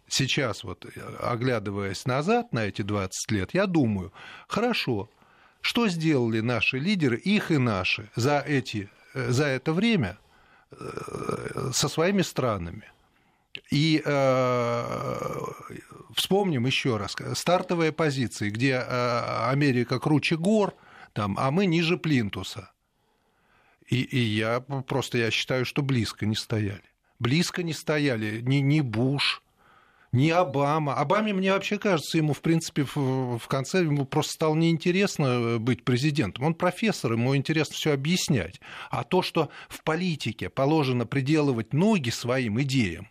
[0.09, 0.87] сейчас вот
[1.21, 4.13] оглядываясь назад на эти 20 лет, я думаю,
[4.49, 5.11] хорошо,
[5.61, 10.19] что сделали наши лидеры, их и наши, за, эти, за это время
[10.71, 12.85] э, со своими странами?
[13.71, 14.85] И э,
[16.15, 20.75] вспомним еще раз, стартовые позиции, где э, Америка круче гор,
[21.13, 22.71] там, а мы ниже плинтуса.
[23.89, 26.85] И, и я просто я считаю, что близко не стояли.
[27.19, 29.43] Близко не стояли ни, ни Буш,
[30.13, 30.95] ни Обама.
[30.95, 35.59] Обаме, мне вообще кажется, ему, в принципе, в, в конце ему просто стало неинтересно э,
[35.59, 36.45] быть президентом.
[36.45, 38.61] Он профессор, ему интересно все объяснять.
[38.91, 43.09] А то, что в политике положено приделывать ноги своим идеям,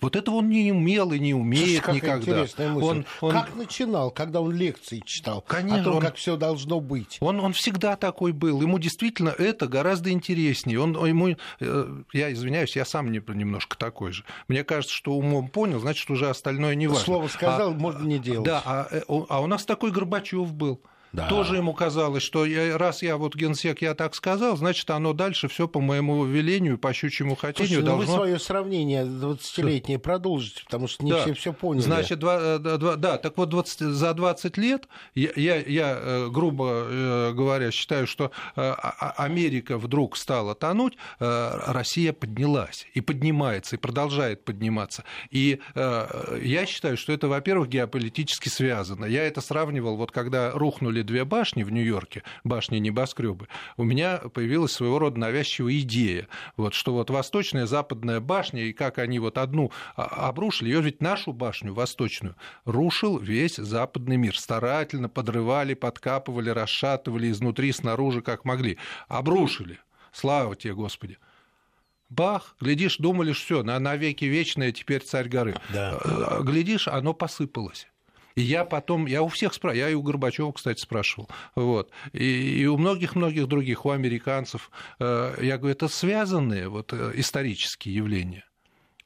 [0.00, 2.46] вот этого он не умел и не умеет Слушай, никогда.
[2.58, 3.32] Он, он...
[3.32, 6.02] Как начинал, когда он лекции читал Конечно, о том, он...
[6.02, 7.16] как все должно быть?
[7.20, 8.60] Он, он всегда такой был.
[8.60, 10.80] Ему действительно это гораздо интереснее.
[10.80, 14.24] Он, ему, э, я извиняюсь, я сам немножко такой же.
[14.48, 17.04] Мне кажется, что умом понял, значит, уже остальное не важно.
[17.04, 18.46] Слово сказал, а, можно не делать.
[18.46, 20.82] Да, а, э, а у нас такой Горбачев был.
[21.12, 21.28] Да.
[21.28, 25.48] Тоже ему казалось, что я, раз я вот генсек, я так сказал, значит, оно дальше
[25.48, 28.04] все по моему велению, по щучьему хотению Слушайте, должно...
[28.04, 31.22] Ну вы свое сравнение 20-летнее продолжите, потому что не да.
[31.22, 31.82] все все поняли.
[31.82, 36.28] Значит, два, э, два, да, так вот 20, за 20 лет я, я, я, э,
[36.30, 43.76] грубо э, говоря, считаю, что а, а, Америка вдруг стала тонуть, Россия поднялась и поднимается,
[43.76, 45.04] и продолжает подниматься.
[45.30, 49.04] И я считаю, что это, во-первых, геополитически связано.
[49.04, 54.72] Я это сравнивал, вот когда рухнули две башни в Нью-Йорке, башни небоскребы, у меня появилась
[54.72, 59.72] своего рода навязчивая идея, вот, что вот восточная западная башня, и как они вот одну
[59.94, 64.38] обрушили, ее ведь нашу башню восточную рушил весь западный мир.
[64.38, 68.78] Старательно подрывали, подкапывали, расшатывали изнутри, снаружи, как могли.
[69.08, 69.78] Обрушили.
[70.12, 71.18] Слава тебе, Господи.
[72.08, 75.56] Бах, глядишь, думали, что все, на навеки вечное, теперь царь горы.
[75.72, 75.98] Да.
[76.04, 77.88] Э, глядишь, оно посыпалось.
[78.36, 82.66] Я потом, я у всех спрашивал, я и у Горбачева, кстати, спрашивал, вот, и, и
[82.66, 88.44] у многих-многих других, у американцев, э, я говорю, это связанные вот э, исторические явления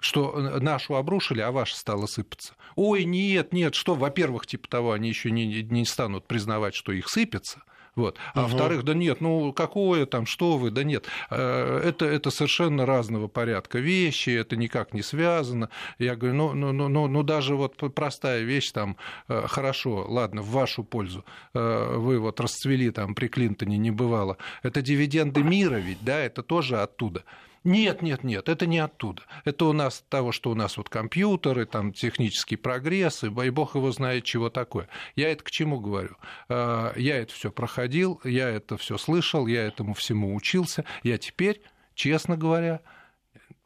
[0.02, 2.54] что нашу обрушили, а ваша стала сыпаться.
[2.74, 7.10] Ой, нет, нет, что, во-первых, типа того, они еще не, не станут признавать, что их
[7.10, 7.62] сыпется,
[7.96, 8.18] вот.
[8.34, 8.48] А угу.
[8.48, 11.06] во-вторых, да нет, ну какое там, что вы, да нет.
[11.30, 15.70] Э, это, это совершенно разного порядка вещи, это никак не связано.
[15.98, 18.96] Я говорю, ну, ну, ну, ну, ну даже вот простая вещь там,
[19.28, 21.24] э, хорошо, ладно, в вашу пользу,
[21.54, 24.36] э, вы вот расцвели там при Клинтоне, не бывало.
[24.62, 27.24] Это дивиденды мира ведь, да, это тоже оттуда.
[27.62, 29.22] Нет, нет, нет, это не оттуда.
[29.44, 33.92] Это у нас того, что у нас вот компьютеры, там технический прогресс, и, бог его
[33.92, 34.88] знает, чего такое.
[35.14, 36.16] Я это к чему говорю?
[36.48, 40.86] А, я это все проходил, я это все слышал, я этому всему учился.
[41.02, 41.60] Я теперь,
[41.94, 42.80] честно говоря,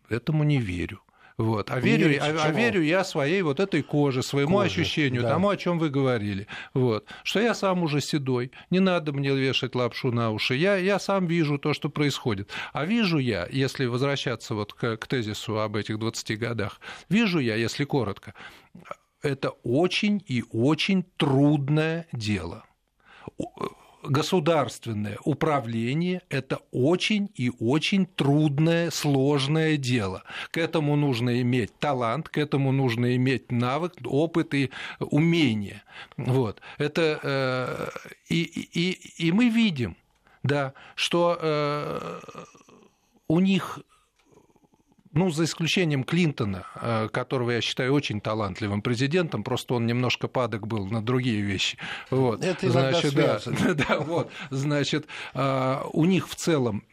[0.09, 1.04] этому не верю.
[1.37, 1.71] Вот.
[1.71, 5.31] А, верю, а, а верю я своей вот этой коже, своему коже, ощущению, да.
[5.31, 6.47] тому, о чем вы говорили.
[6.75, 7.07] Вот.
[7.25, 10.55] Что я сам уже седой, не надо мне вешать лапшу на уши.
[10.55, 12.51] Я, я сам вижу то, что происходит.
[12.73, 17.57] А вижу я, если возвращаться вот к, к тезису об этих 20 годах, вижу я,
[17.57, 18.35] если коротко,
[19.21, 22.65] это очень и очень трудное дело
[24.09, 30.23] государственное управление– это очень и очень трудное, сложное дело.
[30.51, 35.83] К этому нужно иметь талант, к этому нужно иметь навык, опыт и умение.
[36.17, 36.61] Вот.
[36.79, 37.89] Это, э,
[38.29, 39.97] и, и, и мы видим,
[40.43, 42.21] да, что э,
[43.29, 43.81] у них
[45.15, 50.67] ну, за исключением Клинтона, э, которого я считаю очень талантливым президентом, просто он немножко падок
[50.67, 51.79] был на другие вещи.
[52.11, 52.45] Вот.
[52.45, 53.41] Это значит, да,
[53.89, 56.85] да, вот, значит, э, у них в целом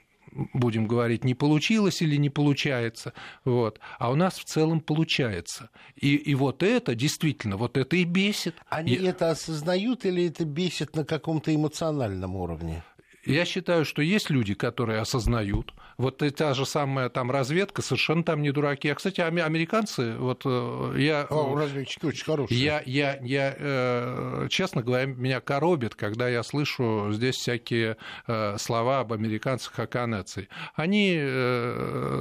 [0.53, 3.79] будем говорить, не получилось или не получается, вот.
[3.99, 5.69] а у нас в целом получается.
[5.95, 8.55] И, и вот это действительно, вот это и бесит.
[8.69, 9.05] Они и...
[9.05, 12.83] это осознают или это бесит на каком-то эмоциональном уровне?
[13.25, 18.41] Я считаю, что есть люди, которые осознают, вот та же самая там разведка, совершенно там
[18.41, 18.89] не дураки.
[18.89, 21.27] А, кстати, американцы, вот э, я...
[21.29, 22.59] О, разведчики очень хорошие.
[22.59, 29.01] Я, я, я, э, честно говоря, меня коробит, когда я слышу здесь всякие э, слова
[29.01, 30.45] об американцах, о канадцах.
[30.75, 31.11] Они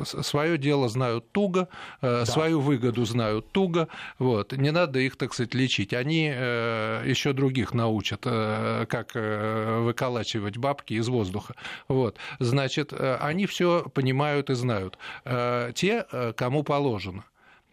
[0.04, 1.68] свое дело знают туго,
[2.02, 2.26] да.
[2.26, 4.52] свою выгоду знают туго, вот.
[4.52, 5.94] не надо их, так сказать, лечить.
[5.94, 11.54] Они еще других научат, как выколачивать бабки из воздуха.
[11.88, 12.16] Вот.
[12.38, 14.98] Значит, они все понимают и знают.
[15.24, 17.24] Э, те, э, кому положено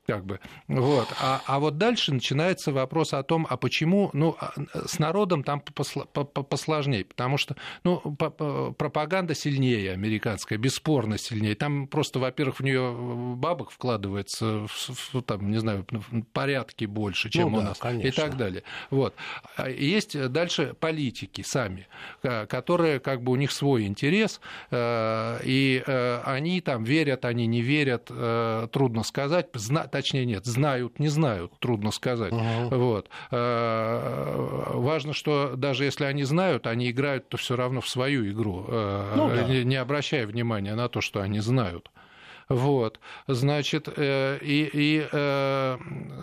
[0.08, 0.39] как бы.
[0.67, 1.10] Вот.
[1.22, 4.54] А, а вот дальше начинается вопрос о том, а почему, ну, а,
[4.88, 11.56] с народом там посложнее, потому что, ну, пропаганда сильнее американская, бесспорно сильнее.
[11.56, 12.96] Там просто, во-первых, в нее
[13.36, 15.86] бабок вкладывается, в, там, не знаю,
[16.32, 18.08] порядки больше, чем ну, у да, нас, конечно.
[18.08, 18.63] и так далее.
[18.89, 19.13] Вот.
[19.58, 21.88] А есть дальше политики сами,
[22.22, 24.39] которые, как бы, у них свой интерес,
[24.72, 29.52] э, и э, они там верят, они не верят, э, трудно сказать,
[29.98, 32.34] точнее нет, знают, не знают, трудно сказать.
[32.34, 32.76] Угу.
[32.76, 33.10] Вот.
[33.32, 38.66] Э, важно, что даже если они знают, они играют то все равно в свою игру,
[38.68, 39.44] э, ну, да.
[39.48, 41.90] не обращая внимания на то, что они знают.
[42.50, 45.78] Вот, значит, э, и, и э,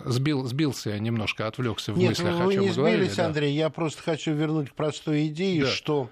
[0.05, 3.27] сбил, сбился я немножко, отвлекся в Нет, мыслях, вы о чем не сбились, да.
[3.27, 5.69] Андрей, я просто хочу вернуть к простой идее, да.
[5.69, 6.09] что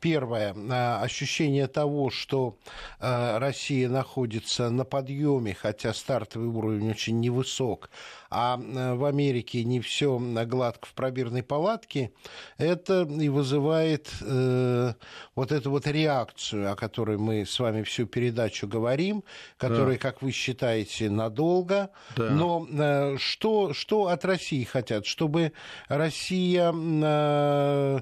[0.00, 2.58] Первое, а, ощущение того, что
[3.00, 7.90] а, Россия находится на подъеме, хотя стартовый уровень очень невысок,
[8.30, 12.12] а, а в Америке не все гладко в пробирной палатке,
[12.58, 14.92] это и вызывает э,
[15.34, 19.24] вот эту вот реакцию, о которой мы с вами всю передачу говорим,
[19.56, 19.98] которая, да.
[19.98, 21.90] как вы считаете, надолго.
[22.16, 22.30] Да.
[22.30, 25.06] Но э, что, что от России хотят?
[25.06, 25.52] Чтобы
[25.88, 28.00] Россия э,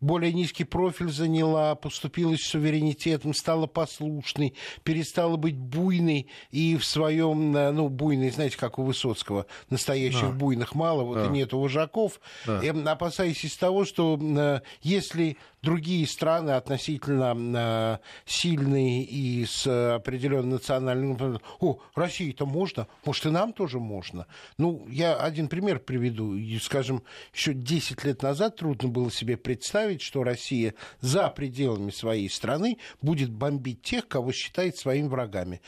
[0.00, 7.70] более низкий профиль заняла, поступилась суверенитетом, стала послушной, перестала быть буйной и в своем, э,
[7.70, 10.30] ну, буйной, знаете, как у Высоцкого, настоящих да.
[10.30, 11.26] буйных мало, вот да.
[11.26, 12.64] и нет вожаков, да.
[12.64, 20.50] Эм, опасаясь из того, что э, если другие страны относительно э, сильные и с определенным
[20.50, 21.40] национальным...
[21.60, 24.26] О, России-то можно, может, и нам тоже можно.
[24.58, 26.36] Ну, я один пример приведу.
[26.60, 27.02] Скажем,
[27.34, 33.30] еще 10 лет назад трудно было себе представить, что Россия за пределами своей страны будет
[33.30, 35.60] бомбить тех, кого считает своими врагами.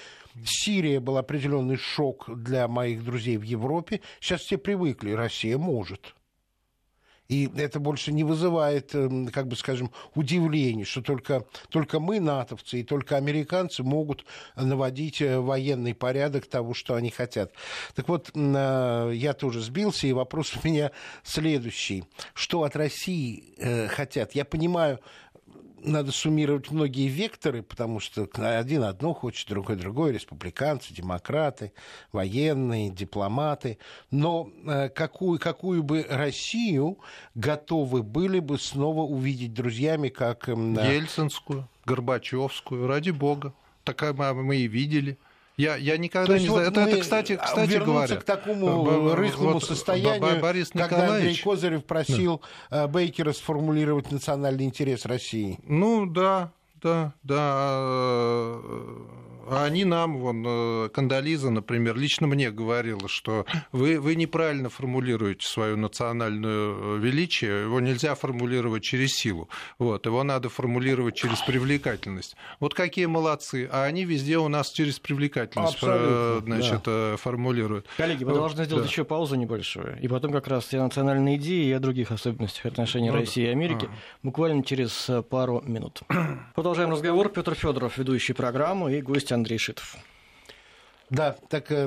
[0.45, 4.01] Сирия был определенный шок для моих друзей в Европе.
[4.21, 6.15] Сейчас все привыкли, Россия может.
[7.33, 12.81] И это больше не вызывает, эм, как бы скажем, удивления, что только, только мы, натовцы,
[12.81, 17.53] и только американцы могут наводить э, военный порядок того, что они хотят.
[17.95, 20.91] Так вот, э, я тоже сбился, и вопрос у меня
[21.23, 22.05] следующий.
[22.35, 24.35] Что от России э, хотят?
[24.35, 25.01] Я понимаю,
[25.85, 31.73] надо суммировать многие векторы, потому что один одно хочет, другой другое, республиканцы, демократы,
[32.13, 33.79] военные, дипломаты.
[34.11, 36.99] Но э, какую, какую бы Россию
[37.35, 40.49] готовы были бы снова увидеть друзьями, как...
[40.49, 43.53] Эм, Ельцинскую, Горбачевскую, ради бога.
[43.85, 45.19] Такая мы и видели.
[45.63, 46.71] Я, я никогда не знаю.
[46.71, 48.17] Вот это, это, кстати, кстати говоря.
[48.17, 52.85] к такому рыхлому вот, состоянию, Борис когда Андрей Козырев просил да.
[52.85, 55.61] Э, Бейкера сформулировать национальный интерес России.
[55.65, 56.51] Ну да,
[56.83, 58.59] да, да.
[59.49, 65.47] А они нам, вон, э, Кандализа, например, лично мне говорила, что вы, вы неправильно формулируете
[65.47, 72.37] свою национальную э, величие, его нельзя формулировать через силу, вот, его надо формулировать через привлекательность.
[72.61, 77.17] Вот какие молодцы, а они везде у нас через привлекательность э, значит, да.
[77.17, 77.87] формулируют.
[77.97, 78.91] Коллеги, мы вот, должны сделать да.
[78.91, 83.11] еще паузу небольшую, и потом как раз о национальной идее и о других особенностях отношений
[83.11, 83.95] ну, России и Америки а.
[84.23, 86.03] буквально через пару минут.
[86.55, 87.29] Продолжаем разговор.
[87.29, 89.97] Петр Федоров, ведущий программу, и гость Андрей Шитов.
[91.13, 91.87] Да, так э,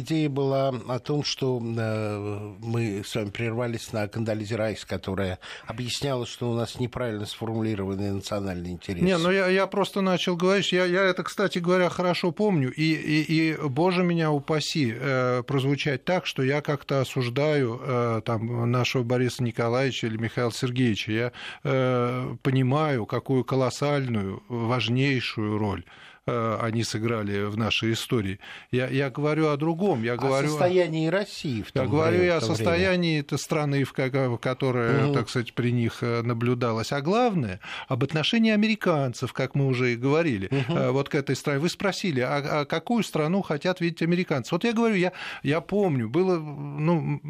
[0.00, 6.26] идея была о том, что э, мы с вами прервались на Кандализе Райс, которая объясняла,
[6.26, 9.04] что у нас неправильно сформулированные национальные интересы.
[9.04, 12.94] Не, ну я, я просто начал говорить, я, я это, кстати говоря, хорошо помню, и,
[12.94, 19.04] и, и боже меня упаси, э, прозвучать так, что я как-то осуждаю э, там, нашего
[19.04, 21.12] Бориса Николаевича или Михаила Сергеевича.
[21.12, 25.84] Я э, понимаю, какую колоссальную, важнейшую роль
[26.26, 28.38] они сыграли в нашей истории.
[28.70, 30.02] Я, я говорю о другом.
[30.02, 33.92] Я говорю о состоянии России в том Я говорю время, о состоянии этой страны, в
[33.92, 35.14] которой, угу.
[35.14, 36.92] так сказать, при них э, наблюдалось.
[36.92, 40.92] А главное, об отношении американцев, как мы уже и говорили, угу.
[40.92, 41.58] вот к этой стране.
[41.58, 44.54] Вы спросили, а, а какую страну хотят видеть американцы?
[44.54, 47.20] Вот я говорю, я, я помню, было, ну,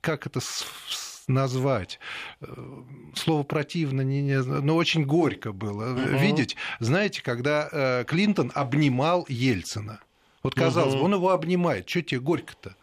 [0.00, 0.40] как это
[1.32, 1.98] назвать.
[3.14, 6.16] Слово противно, не, не, но очень горько было угу.
[6.18, 6.56] видеть.
[6.80, 10.00] Знаете, когда э, Клинтон обнимал Ельцина.
[10.42, 11.00] Вот казалось угу.
[11.00, 11.88] бы, он его обнимает.
[11.88, 12.76] Что тебе горько-то?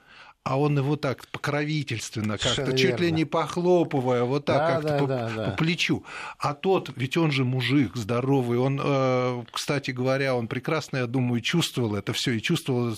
[0.49, 4.97] А он его так покровительственно, как-то чуть ли не похлопывая, вот так да, как-то да,
[4.97, 5.43] по, да, да.
[5.51, 6.03] по плечу.
[6.39, 11.41] А тот, ведь он же мужик здоровый, он, э, кстати говоря, он прекрасно, я думаю,
[11.41, 12.97] чувствовал это все и чувствовал,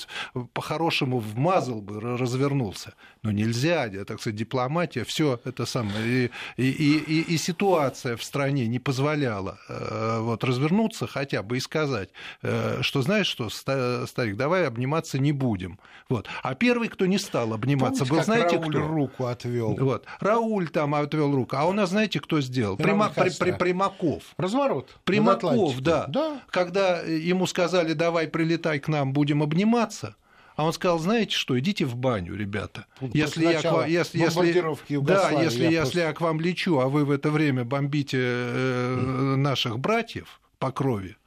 [0.54, 2.94] по-хорошему вмазал бы, развернулся.
[3.22, 6.32] Но нельзя, так сказать, дипломатия, все это самое.
[6.56, 11.60] И, и, и, и ситуация в стране не позволяла э, вот, развернуться хотя бы и
[11.60, 12.12] сказать,
[12.44, 15.80] э, что знаешь что, старик, давай обниматься не будем.
[16.08, 16.28] Вот.
[16.44, 18.06] А первый, кто не стал обниматься.
[18.06, 18.88] Помните, Был, знаете, Рауль кто?
[18.88, 19.76] руку отвел.
[19.76, 20.06] Вот.
[20.20, 21.56] Рауль там отвел руку.
[21.58, 22.78] А у нас, знаете, кто сделал?
[22.78, 23.10] Прима...
[23.10, 23.30] При...
[23.30, 23.52] При...
[23.52, 24.24] Примаков.
[24.38, 24.90] Разворот.
[25.04, 26.06] Примаков, да.
[26.08, 26.42] да.
[26.50, 30.16] Когда ему сказали, давай прилетай к нам, будем обниматься,
[30.56, 32.86] а он сказал, знаете что, идите в баню, ребята.
[33.14, 34.62] Если я, к вам, если, если,
[35.00, 39.36] да, если, я, если я к вам лечу, а вы в это время бомбите э,
[39.38, 41.18] наших братьев по крови,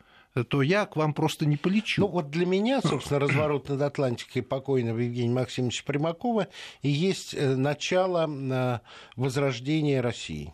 [0.42, 2.00] то я к вам просто не полечу.
[2.02, 6.48] Ну, вот для меня, собственно, разворот над Атлантикой покойного Евгения Максимовича Примакова
[6.82, 8.78] и есть э, начало э,
[9.14, 10.52] возрождения России.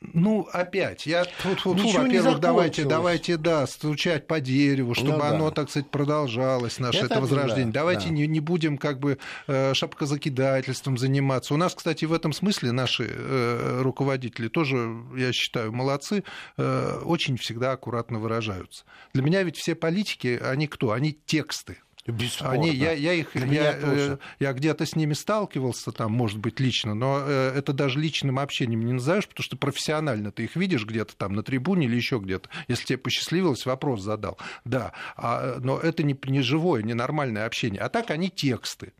[0.00, 5.28] Ну, опять, я тут, тут во-первых, давайте, давайте, да, стучать по дереву, чтобы ну, да.
[5.30, 7.72] оно, так сказать, продолжалось, наше это, это возрождение.
[7.72, 8.14] Да, давайте да.
[8.14, 9.18] Не, не будем как бы
[9.48, 11.52] э, шапкозакидательством заниматься.
[11.52, 16.22] У нас, кстати, в этом смысле наши э, руководители тоже, я считаю, молодцы,
[16.56, 18.84] э, очень всегда аккуратно выражаются.
[19.14, 20.92] Для меня ведь все политики, они кто?
[20.92, 21.78] Они тексты.
[22.08, 22.54] Бесспорно.
[22.54, 26.94] Они, я, я, их, я, э, я где-то с ними сталкивался, там, может быть, лично,
[26.94, 31.14] но э, это даже личным общением не назовешь, потому что профессионально ты их видишь где-то
[31.16, 32.48] там на трибуне или еще где-то.
[32.66, 34.38] Если тебе посчастливилось, вопрос задал.
[34.64, 37.82] Да, а, но это не, не живое, не нормальное общение.
[37.82, 38.94] А так они тексты.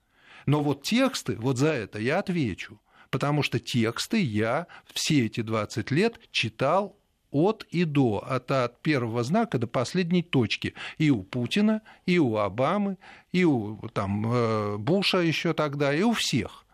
[0.45, 2.79] Но вот тексты, вот за это я отвечу.
[3.11, 6.98] Потому что тексты я все эти 20 лет читал
[7.31, 10.75] от и до, от, от первого знака до последней точки.
[10.99, 12.97] И у Путина, и у Обамы,
[13.33, 16.65] и у там, э, Буша еще тогда, и у всех.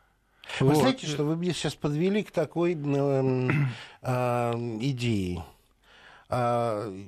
[0.60, 0.76] Вы вот.
[0.76, 3.50] знаете, что вы меня сейчас подвели к такой э,
[4.02, 5.44] э, идее.
[6.28, 7.04] Э,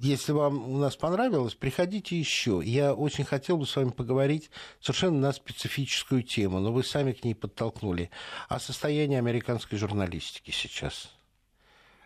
[0.00, 2.60] если вам у нас понравилось, приходите еще.
[2.64, 7.24] Я очень хотел бы с вами поговорить совершенно на специфическую тему, но вы сами к
[7.24, 8.10] ней подтолкнули.
[8.48, 11.15] О состоянии американской журналистики сейчас.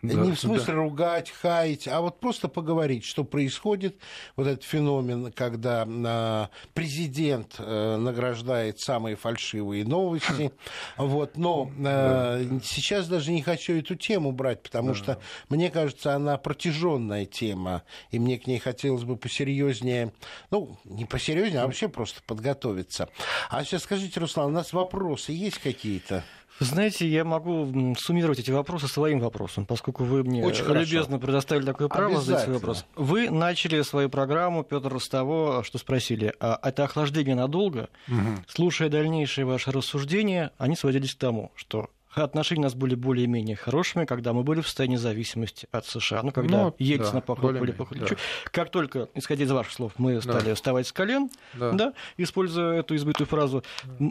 [0.01, 0.73] Да, не в смысле да.
[0.73, 3.97] ругать, хаять, а вот просто поговорить, что происходит.
[4.35, 10.51] Вот этот феномен, когда а, президент а, награждает самые фальшивые новости.
[10.97, 12.59] Вот, но а, да.
[12.63, 14.95] сейчас даже не хочу эту тему брать, потому да.
[14.95, 20.13] что, мне кажется, она протяженная тема, и мне к ней хотелось бы посерьезнее,
[20.49, 23.09] ну, не посерьезнее, а вообще просто подготовиться.
[23.49, 26.23] А сейчас скажите, Руслан, у нас вопросы есть какие-то?
[26.59, 31.19] Знаете, я могу суммировать эти вопросы своим вопросом, поскольку вы мне Очень любезно хорошо.
[31.19, 32.85] предоставили такое право задать свой вопрос.
[32.95, 37.89] Вы начали свою программу, Петр, с того, что спросили, а это охлаждение надолго?
[38.07, 38.43] Угу.
[38.47, 44.05] Слушая дальнейшие ваши рассуждения, они сводились к тому, что отношения у нас были более-менее хорошими,
[44.05, 46.21] когда мы были в состоянии зависимости от США.
[46.23, 48.15] Ну, когда ну, Ельцина да, похлопали по плечу.
[48.15, 48.21] Да.
[48.51, 50.55] Как только, исходя из ваших слов, мы стали да.
[50.55, 51.71] вставать с колен, да.
[51.71, 53.63] Да, используя эту избытую фразу,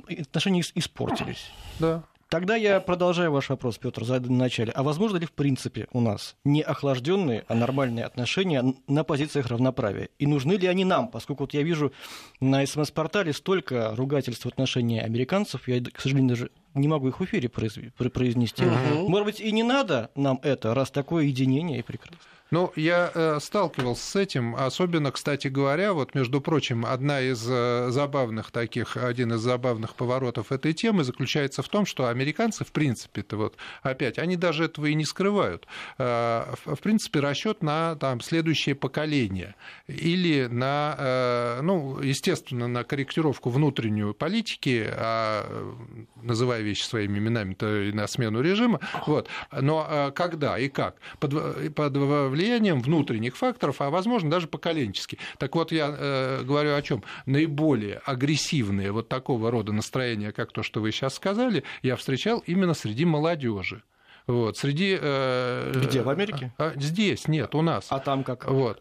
[0.09, 1.51] отношения испортились.
[1.79, 2.03] Да.
[2.31, 4.71] Тогда я продолжаю ваш вопрос, Петр, заданный в начале.
[4.71, 10.11] А возможно ли в принципе у нас не охлажденные, а нормальные отношения на позициях равноправия?
[10.21, 11.09] И нужны ли они нам?
[11.09, 11.93] Поскольку вот я вижу
[12.39, 17.25] на СМС-портале столько ругательств в отношении американцев, я, к сожалению, даже не могу их в
[17.25, 18.65] эфире произнести.
[18.65, 19.09] Угу.
[19.09, 22.17] Может быть, и не надо нам это, раз такое единение и прекрасно.
[22.51, 27.91] Ну, я э, сталкивался с этим, особенно, кстати говоря, вот, между прочим, одна из э,
[27.91, 33.37] забавных таких, один из забавных поворотов этой темы заключается в том, что американцы, в принципе-то,
[33.37, 35.67] вот, опять, они даже этого и не скрывают,
[35.99, 39.55] э, в принципе, расчет на там, следующее поколение
[39.87, 45.75] или на, ну, естественно, на корректировку внутреннюю политики, а,
[46.23, 50.97] называя вещи своими именами, то и на смену режима, вот, но когда и как?
[51.19, 51.97] Под, под
[52.41, 55.19] влиянием внутренних факторов, а возможно даже поколенчески.
[55.39, 57.05] Так вот, я э, говорю о чем?
[57.27, 62.73] Наиболее агрессивные вот такого рода настроения, как то, что вы сейчас сказали, я встречал именно
[62.73, 63.83] среди молодежи.
[64.27, 64.99] Вот, среди...
[65.01, 66.53] Э, Где, в Америке?
[66.59, 67.87] А, здесь, нет, у нас.
[67.91, 68.49] А там как?
[68.49, 68.81] Вот.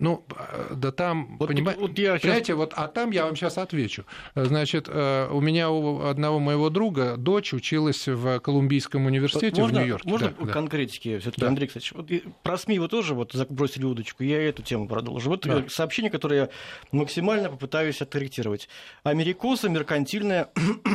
[0.00, 0.24] Ну,
[0.70, 1.74] да там, вот, понима...
[1.78, 2.22] вот я сейчас...
[2.22, 4.06] понимаете, вот, а там я вам сейчас отвечу.
[4.34, 9.82] Значит, э, у меня у одного моего друга дочь училась в Колумбийском университете можно, в
[9.82, 10.08] Нью-Йорке.
[10.08, 11.20] Можно да, конкретики да.
[11.20, 11.48] все-таки, да.
[11.48, 12.08] Андрей Кстати, вот
[12.42, 15.28] про СМИ вы тоже вот бросили удочку, я эту тему продолжу.
[15.28, 15.64] Вот да.
[15.68, 16.48] сообщение, которое я
[16.92, 18.70] максимально попытаюсь откорректировать.
[19.02, 20.48] Америкосы меркантильная,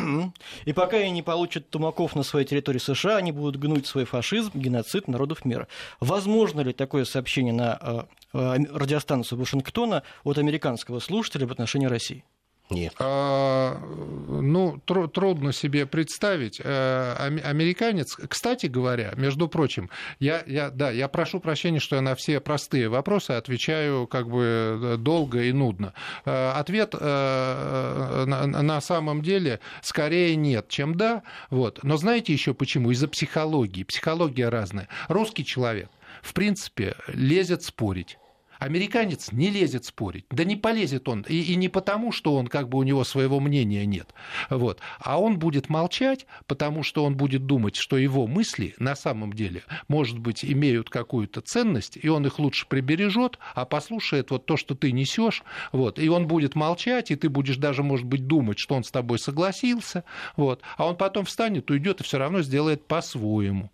[0.66, 4.52] и пока они не получат тумаков на своей территории США, они будут гнуть свой фашизм,
[4.54, 5.68] геноцид народов мира.
[6.00, 12.24] Возможно ли такое сообщение на э, э, радиостанцию Вашингтона от американского слушателя в отношении России?
[12.70, 12.95] Нет.
[12.97, 13.80] А,
[14.28, 16.59] ну, тр- трудно себе представить.
[16.63, 22.16] А, американец, кстати говоря, между прочим, я, я, да, я прошу прощения, что я на
[22.16, 25.93] все простые вопросы отвечаю как бы долго и нудно.
[26.26, 31.22] А, ответ а, на, на самом деле скорее нет, чем да.
[31.51, 31.84] Вот.
[31.84, 32.89] Но знаете еще почему?
[32.91, 33.84] Из-за психологии.
[33.84, 34.88] Психология разная.
[35.07, 35.89] Русский человек,
[36.24, 38.18] в принципе, лезет спорить
[38.66, 40.26] Американец не лезет спорить.
[40.32, 41.22] Да не полезет он.
[41.30, 44.11] И, и не потому, что он как бы у него своего мнения нет.
[44.49, 44.80] Вот.
[44.99, 49.61] А он будет молчать, потому что он будет думать, что его мысли на самом деле,
[49.88, 54.74] может быть, имеют какую-то ценность, и он их лучше прибережет, а послушает вот то, что
[54.74, 55.43] ты несешь.
[55.72, 55.99] Вот.
[55.99, 59.20] И он будет молчать, и ты будешь даже, может быть, думать, что он с тобой
[59.20, 60.05] согласился.
[60.38, 60.63] Вот.
[60.78, 63.70] А он потом встанет, уйдет и все равно сделает по-своему.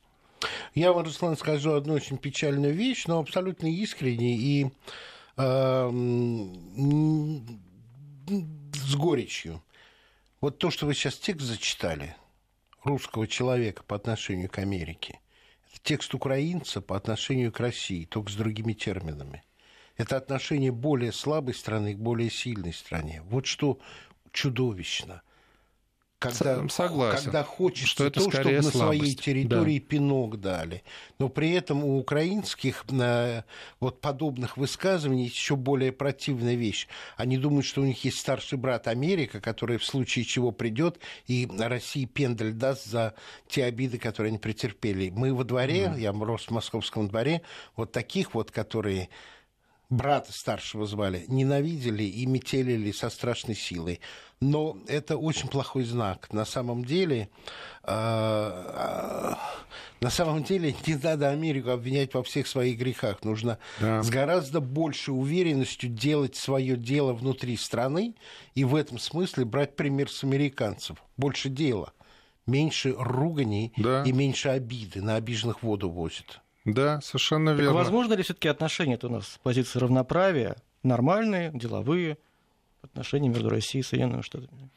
[0.73, 4.71] Я вам, Руслан, скажу одну очень печальную вещь, но абсолютно искренне и
[5.37, 5.89] э,
[8.73, 9.61] с горечью.
[10.39, 12.15] Вот то, что вы сейчас текст зачитали
[12.83, 15.19] русского человека по отношению к Америке,
[15.69, 19.43] это текст украинца по отношению к России, только с другими терминами.
[19.97, 23.21] Это отношение более слабой страны к более сильной стране.
[23.25, 23.79] Вот что
[24.31, 25.21] чудовищно–
[26.21, 29.85] когда, Согласен, когда хочется что это то, чтобы на своей территории да.
[29.87, 30.83] пинок дали.
[31.17, 33.43] Но при этом у украинских на,
[33.79, 36.87] вот подобных высказываний еще более противная вещь.
[37.17, 41.49] Они думают, что у них есть старший брат Америка, который в случае чего придет и
[41.57, 43.15] России пендель даст за
[43.47, 45.09] те обиды, которые они претерпели.
[45.09, 45.99] Мы во дворе, mm.
[45.99, 47.41] я рос в московском дворе,
[47.75, 49.09] вот таких вот, которые
[49.91, 53.99] брата старшего звали, ненавидели и метелили со страшной силой.
[54.39, 56.33] Но это очень плохой знак.
[56.33, 57.29] На самом деле,
[57.83, 59.33] э, э,
[59.99, 63.23] на самом деле не надо Америку обвинять во всех своих грехах.
[63.23, 64.01] Нужно да.
[64.01, 68.15] с гораздо большей уверенностью делать свое дело внутри страны
[68.55, 70.97] и в этом смысле брать пример с американцев.
[71.17, 71.93] Больше дела,
[72.47, 74.03] меньше руганий да.
[74.03, 75.03] и меньше обиды.
[75.03, 76.40] На обиженных воду возят.
[76.65, 77.65] Да, совершенно верно.
[77.65, 82.17] Так возможно ли все-таки отношения-то у нас с позиции равноправия нормальные, деловые,
[82.81, 84.69] отношения между Россией и Соединенными Штатами?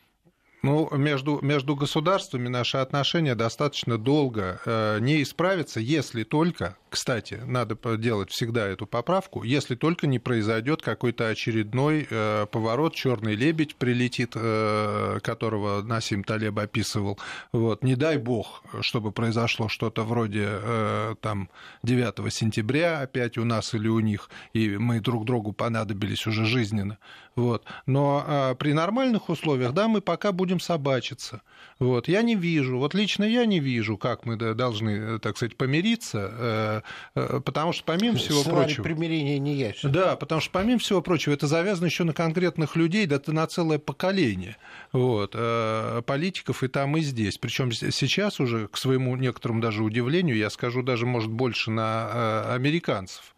[0.65, 7.77] Ну, между, между государствами наши отношения достаточно долго э, не исправятся, если только, кстати, надо
[7.99, 14.33] делать всегда эту поправку, если только не произойдет какой-то очередной э, поворот, черный лебедь прилетит,
[14.37, 17.19] э, которого Насим Талеб описывал.
[17.53, 17.85] Вот.
[17.85, 21.51] Не дай бог, чтобы произошло что-то вроде э, там,
[21.83, 26.97] 9 сентября опять у нас или у них, и мы друг другу понадобились уже жизненно.
[27.37, 27.65] Вот.
[27.87, 31.43] Но э, при нормальных условиях, да, мы пока будем будем собачиться.
[31.79, 32.09] Вот.
[32.09, 36.81] Я не вижу, вот лично я не вижу, как мы должны, так сказать, помириться, э,
[37.15, 38.83] э, потому что помимо всего Сценарий прочего...
[38.85, 39.91] примирения не ясен.
[39.91, 43.79] Да, потому что помимо всего прочего это завязано еще на конкретных людей, да на целое
[43.79, 44.57] поколение
[44.93, 47.39] вот, э, политиков и там, и здесь.
[47.39, 53.34] Причем сейчас уже, к своему некоторому даже удивлению, я скажу даже, может, больше на американцев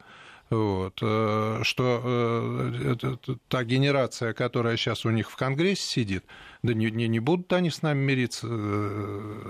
[0.49, 6.25] Вот, э, что та генерация, которая сейчас у них в Конгрессе сидит,
[6.63, 8.47] да не, не, не будут они с нами мириться,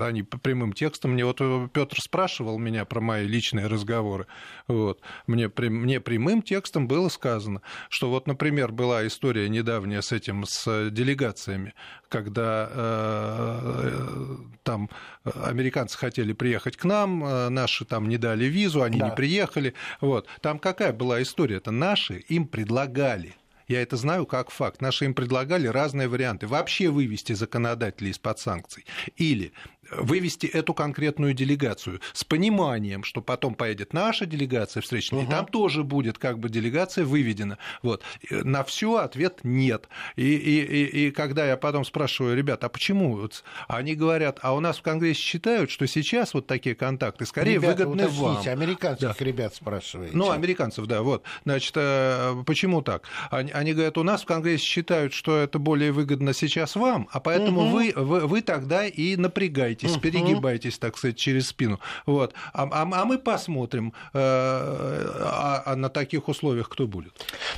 [0.01, 1.13] они по прямым текстом.
[1.13, 1.41] Мне вот
[1.73, 4.27] Петр спрашивал меня про мои личные разговоры.
[4.69, 5.01] Вот.
[5.27, 10.91] Мне, мне прямым текстом было сказано, что вот, например, была история недавняя с этим, с
[10.91, 11.75] делегациями,
[12.09, 14.91] когда э, там
[15.25, 19.09] американцы хотели приехать к нам, э, наши там не дали визу, они да.
[19.11, 19.75] не приехали.
[20.01, 20.27] Вот.
[20.41, 21.57] Там какая была история?
[21.57, 23.35] Это наши им предлагали
[23.69, 24.81] я это знаю как факт.
[24.81, 26.47] Наши им предлагали разные варианты.
[26.47, 28.85] Вообще вывести законодателей из-под санкций.
[29.17, 29.53] Или
[29.91, 35.29] вывести эту конкретную делегацию с пониманием, что потом поедет наша делегация встречная, угу.
[35.29, 37.59] и там тоже будет как бы делегация выведена.
[37.83, 38.03] Вот.
[38.31, 39.89] На все ответ нет.
[40.17, 43.29] И, и, и, и когда я потом спрашиваю, ребят, а почему?
[43.69, 47.87] Они говорят, а у нас в Конгрессе считают, что сейчас вот такие контакты скорее Ребята,
[47.87, 48.43] выгодны вам.
[48.47, 49.25] американских да.
[49.25, 50.17] ребят спрашиваете.
[50.17, 51.23] Ну, американцев, да, вот.
[51.45, 53.05] Значит, э, почему так?
[53.31, 57.21] Они, они говорят, у нас в Конгрессе считают, что это более выгодно сейчас вам, а
[57.21, 57.71] поэтому угу.
[57.71, 61.81] вы, вы, вы тогда и напрягаете перегибаетесь, перегибаетесь, так сказать, через спину.
[62.07, 62.35] Вот.
[62.53, 67.13] А, а, а мы посмотрим, э, а, а на таких условиях кто будет.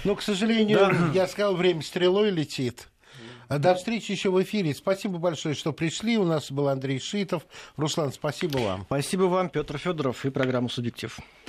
[0.04, 1.10] Ну, к сожалению, да.
[1.14, 2.88] я сказал, время стрелой летит.
[3.48, 4.74] До встречи еще в эфире.
[4.74, 6.18] Спасибо большое, что пришли.
[6.18, 7.44] У нас был Андрей Шитов.
[7.76, 8.82] Руслан, спасибо вам.
[8.82, 11.18] Спасибо вам, Петр Федоров и программа «Субъектив».